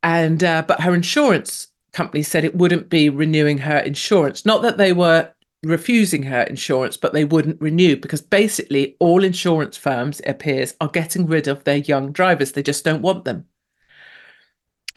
[0.03, 4.45] And uh, but her insurance company said it wouldn't be renewing her insurance.
[4.45, 5.31] Not that they were
[5.63, 10.87] refusing her insurance but they wouldn't renew because basically all insurance firms it appears are
[10.87, 12.51] getting rid of their young drivers.
[12.51, 13.45] They just don't want them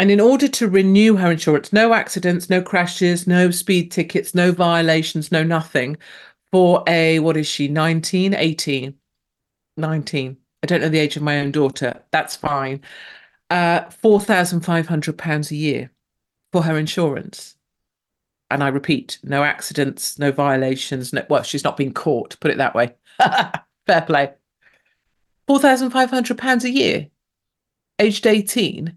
[0.01, 4.51] and in order to renew her insurance, no accidents, no crashes, no speed tickets, no
[4.51, 5.98] violations, no nothing
[6.51, 8.94] for a, what is she, 19, 18,
[9.76, 10.36] 19.
[10.62, 12.03] I don't know the age of my own daughter.
[12.12, 12.80] That's fine.
[13.51, 15.90] Uh, £4,500 a year
[16.51, 17.57] for her insurance.
[18.51, 21.12] And I repeat, no accidents, no violations.
[21.12, 22.94] No, well, she's not been caught, put it that way.
[23.86, 24.32] Fair play.
[25.46, 27.09] £4,500 a year,
[27.98, 28.96] aged 18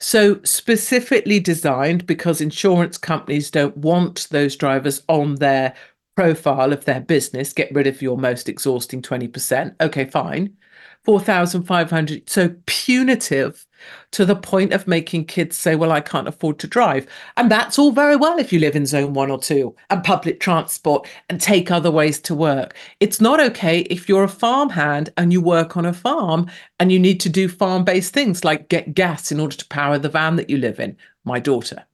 [0.00, 5.74] so, specifically designed because insurance companies don't want those drivers on their
[6.16, 7.52] profile of their business.
[7.52, 9.74] Get rid of your most exhausting 20%.
[9.80, 10.56] Okay, fine.
[11.04, 12.30] 4,500.
[12.30, 13.66] So punitive
[14.12, 17.06] to the point of making kids say, well, I can't afford to drive.
[17.36, 20.40] And that's all very well if you live in zone one or two and public
[20.40, 22.74] transport and take other ways to work.
[23.00, 26.98] It's not okay if you're a farmhand and you work on a farm and you
[26.98, 30.36] need to do farm based things like get gas in order to power the van
[30.36, 30.96] that you live in.
[31.24, 31.84] My daughter.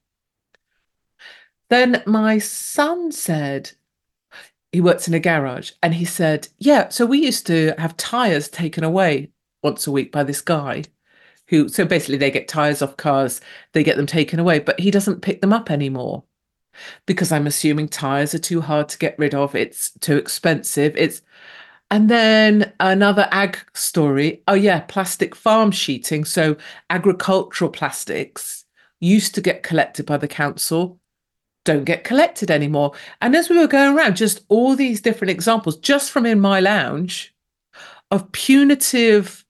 [1.71, 3.73] Then my son said,
[4.71, 8.49] he works in a garage and he said, Yeah, so we used to have tires
[8.49, 9.31] taken away
[9.63, 10.85] once a week by this guy
[11.49, 13.41] who, so basically they get tires off cars,
[13.73, 16.25] they get them taken away, but he doesn't pick them up anymore
[17.07, 19.55] because I'm assuming tires are too hard to get rid of.
[19.55, 20.97] It's too expensive.
[20.97, 21.23] It's,
[21.91, 24.43] and then another ag story.
[24.49, 26.25] Oh, yeah, plastic farm sheeting.
[26.25, 26.57] So
[26.91, 28.65] agricultural plastics
[29.01, 30.99] used to get collected by the council
[31.65, 32.93] don't get collected anymore.
[33.21, 36.61] And as we were going around, just all these different examples, just from in my
[36.61, 37.35] lounge,
[38.11, 39.44] of punitive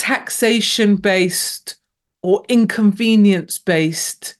[0.00, 1.76] taxation based
[2.22, 4.36] or inconvenience based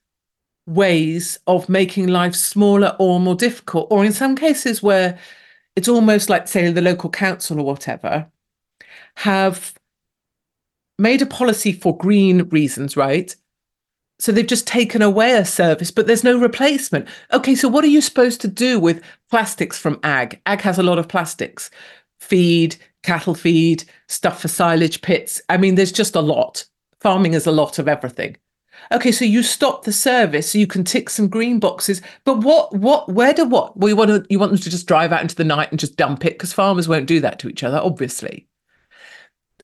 [0.66, 5.18] ways of making life smaller or more difficult, or in some cases where
[5.76, 8.26] it's almost like, say, the local council or whatever
[9.16, 9.74] have
[10.98, 13.36] made a policy for green reasons, right?
[14.18, 17.08] So they've just taken away a service, but there's no replacement.
[17.32, 20.40] Okay, so what are you supposed to do with plastics from ag?
[20.46, 21.70] Ag has a lot of plastics
[22.18, 25.40] feed, cattle feed, stuff for silage pits.
[25.48, 26.64] I mean, there's just a lot.
[27.01, 28.36] Farming is a lot of everything.
[28.92, 32.74] Okay, so you stop the service so you can tick some green boxes, but what,
[32.74, 33.76] what, where do what?
[33.76, 35.78] Well, you want to, you want them to just drive out into the night and
[35.78, 38.48] just dump it because farmers won't do that to each other, obviously.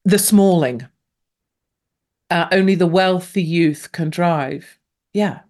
[0.04, 0.86] The smalling
[2.30, 4.78] uh, only the wealthy youth can drive.
[5.12, 5.40] Yeah.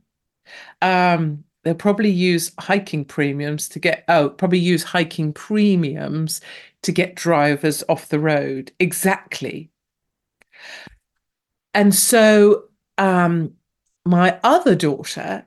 [0.82, 6.40] Um, they'll probably use hiking premiums to get, oh, probably use hiking premiums
[6.82, 8.70] to get drivers off the road.
[8.78, 9.70] Exactly.
[11.74, 12.66] And so
[12.98, 13.54] um,
[14.04, 15.44] my other daughter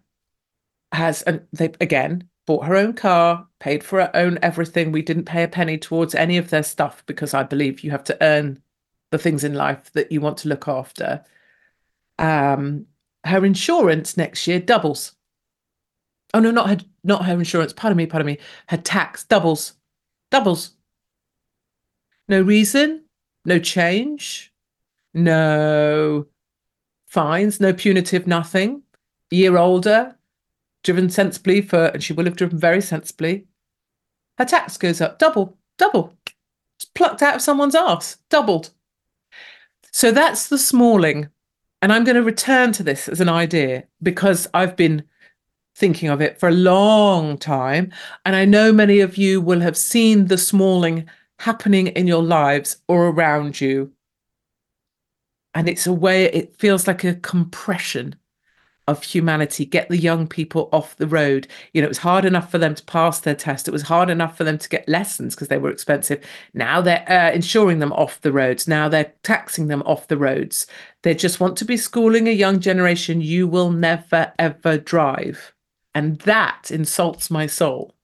[0.92, 4.92] has, and they again bought her own car, paid for her own everything.
[4.92, 8.04] We didn't pay a penny towards any of their stuff because I believe you have
[8.06, 8.62] to earn
[9.12, 11.24] the things in life that you want to look after,
[12.18, 12.86] um,
[13.24, 15.14] her insurance next year doubles.
[16.34, 17.74] Oh no, not her, not her insurance.
[17.74, 18.38] Pardon me, pardon me.
[18.68, 19.74] Her tax doubles,
[20.30, 20.72] doubles.
[22.28, 23.06] No reason,
[23.46, 24.54] no change,
[25.14, 26.28] no
[27.08, 28.84] fines, no punitive nothing.
[29.32, 30.16] Year older,
[30.84, 33.46] driven sensibly for, and she will have driven very sensibly.
[34.38, 36.14] Her tax goes up, double, double.
[36.96, 38.72] Plucked out of someone's ass, doubled.
[39.92, 41.30] So that's the smalling.
[41.82, 45.04] And I'm going to return to this as an idea because I've been
[45.80, 47.92] thinking of it for a long time.
[48.26, 51.10] And I know many of you will have seen the smalling
[51.40, 53.92] happening in your lives or around you.
[55.56, 58.16] And it's a way, it feels like a compression
[58.90, 61.48] of humanity, get the young people off the road.
[61.74, 63.68] You know, it was hard enough for them to pass their test.
[63.68, 66.26] It was hard enough for them to get lessons because they were expensive.
[66.54, 68.68] Now they're uh, insuring them off the roads.
[68.68, 70.66] Now they're taxing them off the roads.
[71.04, 73.22] They just want to be schooling a young generation.
[73.22, 75.54] You will never, ever drive.
[75.96, 77.96] And that insults my soul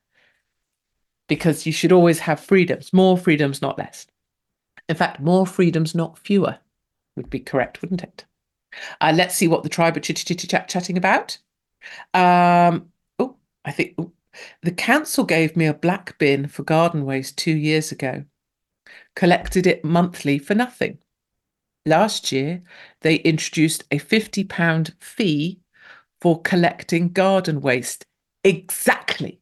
[1.27, 4.07] because you should always have freedoms, more freedoms, not less.
[4.87, 6.59] In fact, more freedoms, not fewer,
[7.15, 8.25] would be correct, wouldn't it?
[9.01, 11.37] Uh, let's see what the tribe are chitty chat chatting about.
[12.13, 14.11] Um, oh, I think ooh,
[14.61, 18.25] the council gave me a black bin for garden waste two years ago.
[19.15, 20.99] Collected it monthly for nothing.
[21.85, 22.63] Last year,
[23.01, 25.59] they introduced a £50 fee
[26.25, 28.03] for collecting garden waste.
[28.43, 29.39] Exactly.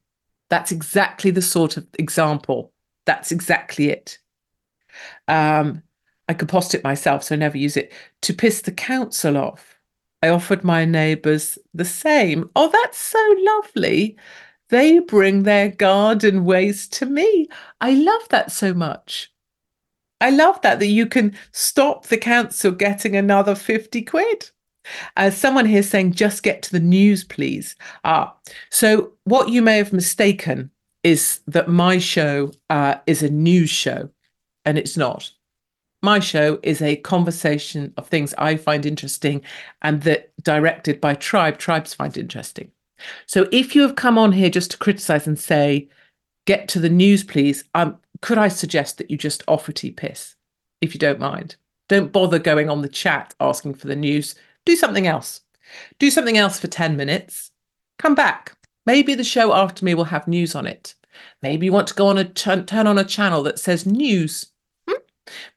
[0.50, 2.74] That's exactly the sort of example.
[3.06, 4.20] That's exactly it.
[5.30, 5.82] Um,
[6.28, 7.94] I compost it myself, so I never use it.
[8.24, 9.80] To piss the council off,
[10.22, 12.50] I offered my neighbours the same.
[12.54, 14.18] Oh, that's so lovely.
[14.68, 17.48] They bring their garden waste to me.
[17.80, 19.32] I love that so much.
[20.20, 24.50] I love that, that you can stop the council getting another 50 quid.
[25.16, 27.76] As uh, someone here saying, just get to the news, please.
[28.04, 28.36] Ah,
[28.70, 30.70] so what you may have mistaken
[31.04, 34.10] is that my show uh, is a news show,
[34.66, 35.32] and it's not.
[36.02, 39.42] My show is a conversation of things I find interesting
[39.82, 42.72] and that directed by tribe, tribes find interesting.
[43.26, 45.88] So if you have come on here just to criticize and say,
[46.46, 50.36] get to the news, please, um, could I suggest that you just offer tea piss,
[50.82, 51.56] if you don't mind?
[51.88, 54.36] Don't bother going on the chat asking for the news.
[54.66, 55.42] Do something else.
[56.00, 57.52] Do something else for 10 minutes.
[58.00, 58.56] Come back.
[58.86, 60.96] Maybe the show after me will have news on it.
[61.42, 64.52] Maybe you want to go on a turn on a channel that says news
[64.90, 64.96] hmm?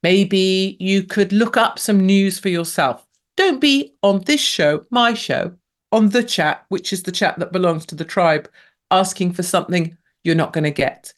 [0.02, 3.06] Maybe you could look up some news for yourself.
[3.36, 5.52] Don't be on this show, my show,
[5.92, 8.48] on the chat, which is the chat that belongs to the tribe,
[8.90, 11.12] asking for something you're not going to get.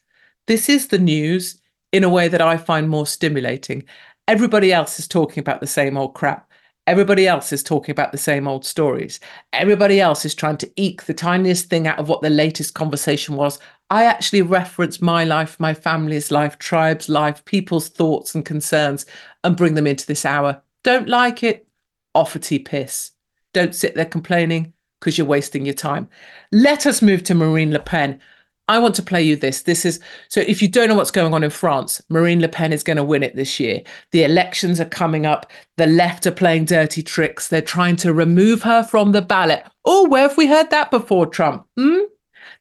[0.47, 1.61] This is the news
[1.93, 3.85] in a way that I find more stimulating.
[4.27, 6.48] Everybody else is talking about the same old crap.
[6.89, 9.21] Everybody else is talking about the same old stories.
[9.53, 13.37] Everybody else is trying to eke the tiniest thing out of what the latest conversation
[13.37, 13.59] was.
[13.91, 19.05] I actually reference my life, my family's life, tribe's life, people's thoughts and concerns
[19.45, 20.63] and bring them into this hour.
[20.83, 21.69] Don't like it?
[22.15, 23.11] Offer tea piss.
[23.53, 26.09] Don't sit there complaining because you're wasting your time.
[26.53, 28.19] Let us move to Marine Le Pen.
[28.69, 29.63] I want to play you this.
[29.63, 29.99] This is
[30.29, 32.99] so if you don't know what's going on in France, Marine Le Pen is going
[32.99, 33.81] to win it this year.
[34.13, 35.51] The elections are coming up.
[35.79, 37.49] The left are playing dirty tricks.
[37.49, 39.65] They're trying to remove her from the ballot.
[39.85, 41.67] Oh, where have we heard that before, Trump?
[41.79, 42.01] Hmm?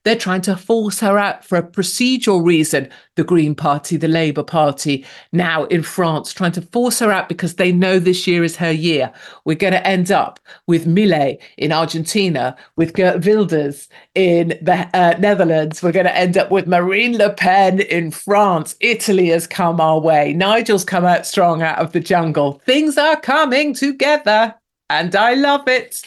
[0.08, 2.88] They're trying to force her out for a procedural reason.
[3.16, 7.56] The Green Party, the Labour Party, now in France, trying to force her out because
[7.56, 9.12] they know this year is her year.
[9.44, 15.18] We're going to end up with Milei in Argentina, with Geert Wilders in the uh,
[15.20, 15.84] Netherlands.
[15.84, 18.78] We're going to end up with Marine Le Pen in France.
[18.80, 20.32] Italy has come our way.
[20.32, 22.62] Nigel's come out strong out of the jungle.
[22.66, 24.56] Things are coming together,
[24.90, 26.02] and I love it.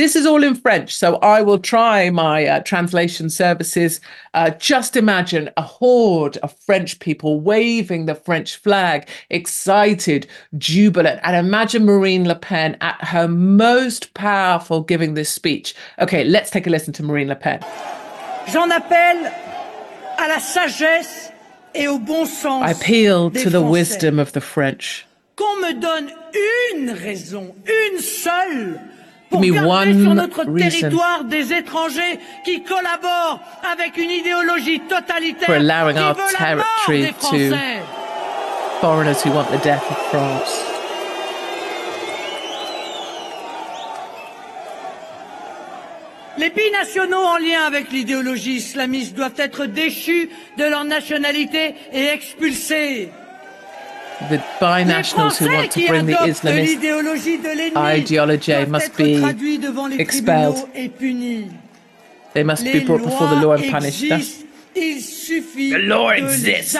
[0.00, 4.00] This is all in French, so I will try my uh, translation services.
[4.32, 10.26] Uh, just imagine a horde of French people waving the French flag, excited,
[10.56, 15.74] jubilant, and imagine Marine Le Pen at her most powerful giving this speech.
[15.98, 17.60] Okay, let's take a listen to Marine Le Pen.
[18.50, 19.30] J'en appelle
[20.16, 21.30] à la sagesse
[21.74, 22.64] et au bon sens.
[22.66, 25.06] I appeal to the wisdom of the French.
[25.36, 26.10] Qu'on me donne
[26.72, 28.80] une raison, une seule
[29.30, 35.46] Give me one sur notre reason territoire des étrangers qui collaborent avec une idéologie totalitaire
[35.46, 37.82] for allowing qui our veut la mort territory des to Français.
[38.80, 40.64] foreigners who want the death of France.
[46.38, 53.10] Les binationaux en lien avec l'idéologie islamiste doivent être déchus de leur nationalité et expulsés.
[54.28, 57.40] The binationals who want to bring the Islamist l'idéologie
[57.74, 60.56] ideology must be traduits devant les expelled.
[60.56, 61.50] tribunaux et.
[62.34, 64.02] They must be brought before the law and punished.
[64.04, 64.46] existent,
[64.76, 66.76] il suffit The law de exists.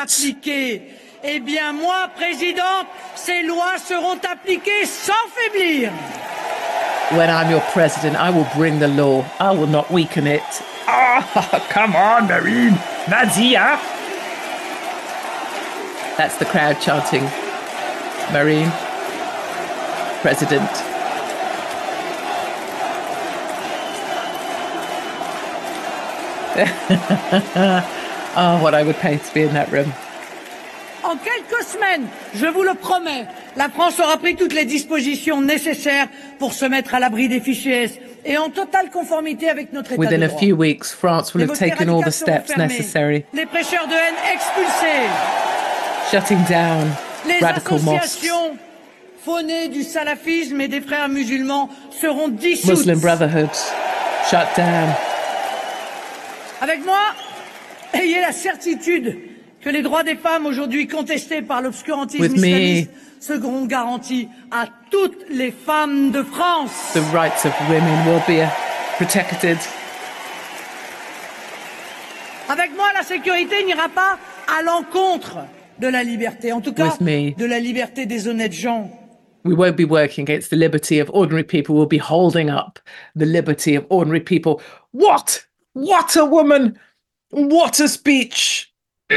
[1.22, 5.90] Eh bien, moi, présidente, ces lois seront appliquées sans faiblir.
[7.12, 9.24] When I'm your president, I will bring the law.
[9.38, 10.42] I will not weaken it.
[10.86, 11.22] Ah,
[11.68, 12.78] come on, Marine.
[13.08, 13.78] Nazia.
[16.20, 17.22] That's the crowd chanting.
[18.30, 18.70] Marine.
[20.20, 20.68] President.
[28.36, 29.90] oh, what I would pay to be in that room.
[31.04, 36.08] En quelques semaines, je vous le promets, la France aura pris toutes les dispositions nécessaires
[36.38, 40.00] pour se mettre à l'abri des fichiers S et en totale conformité avec notre état
[40.02, 40.38] Within de a droit.
[40.38, 44.34] few weeks, France will have taken all the steps fermées, necessary, Les prêcheurs de haine
[44.34, 45.08] expulsés.
[46.10, 46.88] Shutting down
[47.26, 48.56] Les radical associations
[49.24, 52.70] faunées du salafisme et des frères musulmans seront dissoutes.
[52.70, 53.50] Muslim Brotherhood
[54.28, 54.88] shut down.
[56.60, 57.00] Avec moi,
[57.92, 59.18] ayez la certitude
[59.60, 62.90] que les droits des femmes aujourd'hui contestés par l'obscurantisme islamiste
[63.20, 66.70] seront garantis à toutes les femmes de France.
[66.94, 68.46] The rights of women will be
[68.96, 69.58] protected.
[72.48, 74.18] Avec moi, la sécurité n'ira pas
[74.58, 75.36] à l'encontre
[75.80, 77.34] de la liberté, en tout cas With me.
[77.36, 78.90] de la liberté des honnêtes gens.
[79.44, 81.74] We won't be working against the liberty of ordinary people.
[81.74, 82.78] We'll be holding up
[83.16, 84.60] the liberty of ordinary people.
[84.92, 85.46] What?
[85.72, 86.78] What a woman!
[87.30, 88.70] What a speech!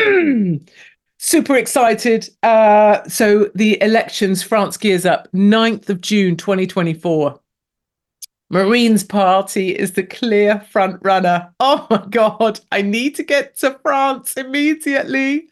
[1.18, 2.30] Super excited.
[2.42, 7.40] Uh, so the elections, France gears up 9th of June 2024.
[8.50, 11.50] Marines Party is the clear front runner.
[11.60, 15.48] Oh my God, I need to get to France immediately.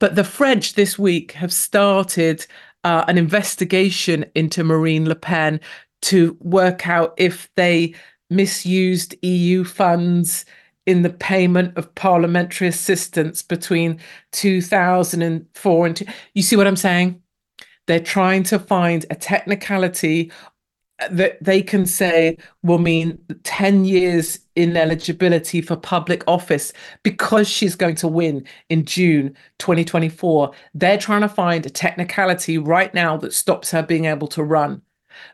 [0.00, 2.46] But the French this week have started
[2.84, 5.60] uh, an investigation into Marine Le Pen
[6.02, 7.94] to work out if they
[8.30, 10.44] misused EU funds
[10.86, 13.98] in the payment of parliamentary assistance between
[14.32, 17.20] 2004 and two- you see what I'm saying?
[17.86, 20.30] They're trying to find a technicality
[21.10, 26.72] that they can say will mean 10 years ineligibility for public office
[27.02, 30.50] because she's going to win in June 2024.
[30.74, 34.82] They're trying to find a technicality right now that stops her being able to run.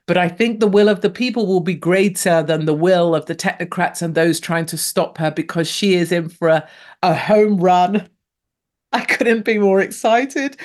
[0.07, 3.27] But I think the will of the people will be greater than the will of
[3.27, 6.69] the technocrats and those trying to stop her because she is in for a,
[7.03, 8.09] a home run.
[8.93, 10.57] I couldn't be more excited.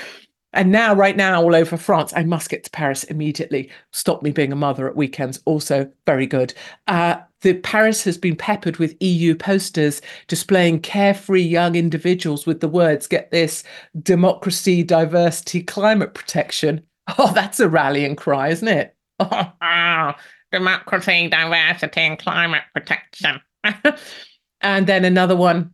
[0.53, 3.69] And now, right now, all over France, I must get to Paris immediately.
[3.91, 5.39] Stop me being a mother at weekends.
[5.45, 6.53] Also, very good.
[6.87, 12.67] Uh, the Paris has been peppered with EU posters displaying carefree young individuals with the
[12.67, 13.63] words, get this,
[14.01, 16.83] democracy, diversity, climate protection.
[17.17, 18.95] Oh, that's a rallying cry, isn't it?
[20.51, 23.41] democracy, diversity, and climate protection.
[24.61, 25.73] and then another one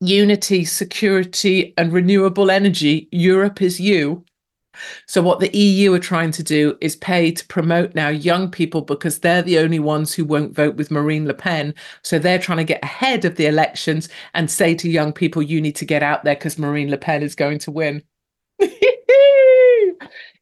[0.00, 3.08] unity, security, and renewable energy.
[3.10, 4.24] Europe is you.
[5.06, 8.82] So, what the EU are trying to do is pay to promote now young people
[8.82, 11.74] because they're the only ones who won't vote with Marine Le Pen.
[12.02, 15.60] So, they're trying to get ahead of the elections and say to young people, you
[15.60, 18.02] need to get out there because Marine Le Pen is going to win.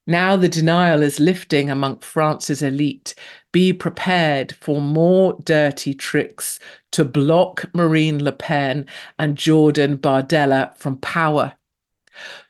[0.07, 3.15] now, the denial is lifting among France's elite.
[3.57, 6.61] Be prepared for more dirty tricks
[6.93, 8.85] to block Marine Le Pen
[9.19, 11.55] and Jordan Bardella from power.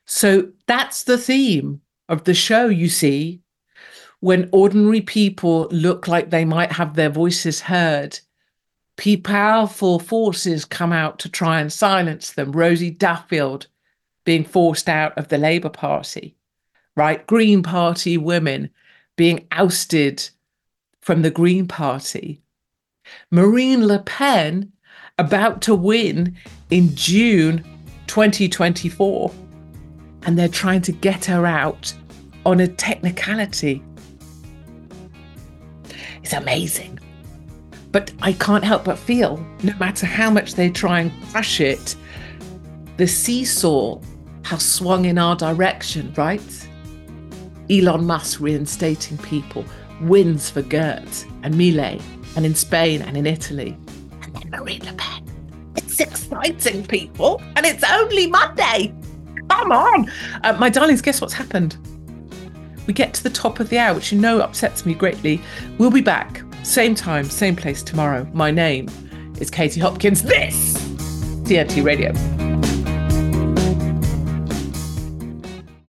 [0.04, 3.40] So that's the theme of the show, you see.
[4.18, 8.18] When ordinary people look like they might have their voices heard,
[9.22, 12.50] powerful forces come out to try and silence them.
[12.50, 13.68] Rosie Duffield
[14.24, 16.34] being forced out of the Labour Party,
[16.96, 17.24] right?
[17.28, 18.70] Green Party women
[19.14, 20.30] being ousted
[21.06, 22.42] from the Green Party.
[23.30, 24.72] Marine Le Pen
[25.18, 26.36] about to win
[26.70, 27.64] in June
[28.08, 29.32] 2024
[30.24, 31.94] and they're trying to get her out
[32.44, 33.84] on a technicality.
[36.24, 36.98] It's amazing.
[37.92, 41.94] But I can't help but feel, no matter how much they try and crush it,
[42.96, 44.00] the seesaw
[44.42, 46.68] has swung in our direction, right?
[47.70, 49.64] Elon Musk reinstating people,
[50.00, 52.00] wins for Geert and Milei,
[52.36, 53.76] and in Spain and in Italy.
[54.22, 55.22] And then Marine Le Pen.
[55.76, 58.94] It's exciting, people, and it's only Monday.
[59.48, 60.10] Come on.
[60.42, 61.76] Uh, my darlings, guess what's happened?
[62.86, 65.40] We get to the top of the hour, which you know upsets me greatly.
[65.78, 68.28] We'll be back, same time, same place tomorrow.
[68.32, 68.88] My name
[69.40, 70.22] is Katie Hopkins.
[70.22, 70.76] This,
[71.44, 72.12] TNT Radio.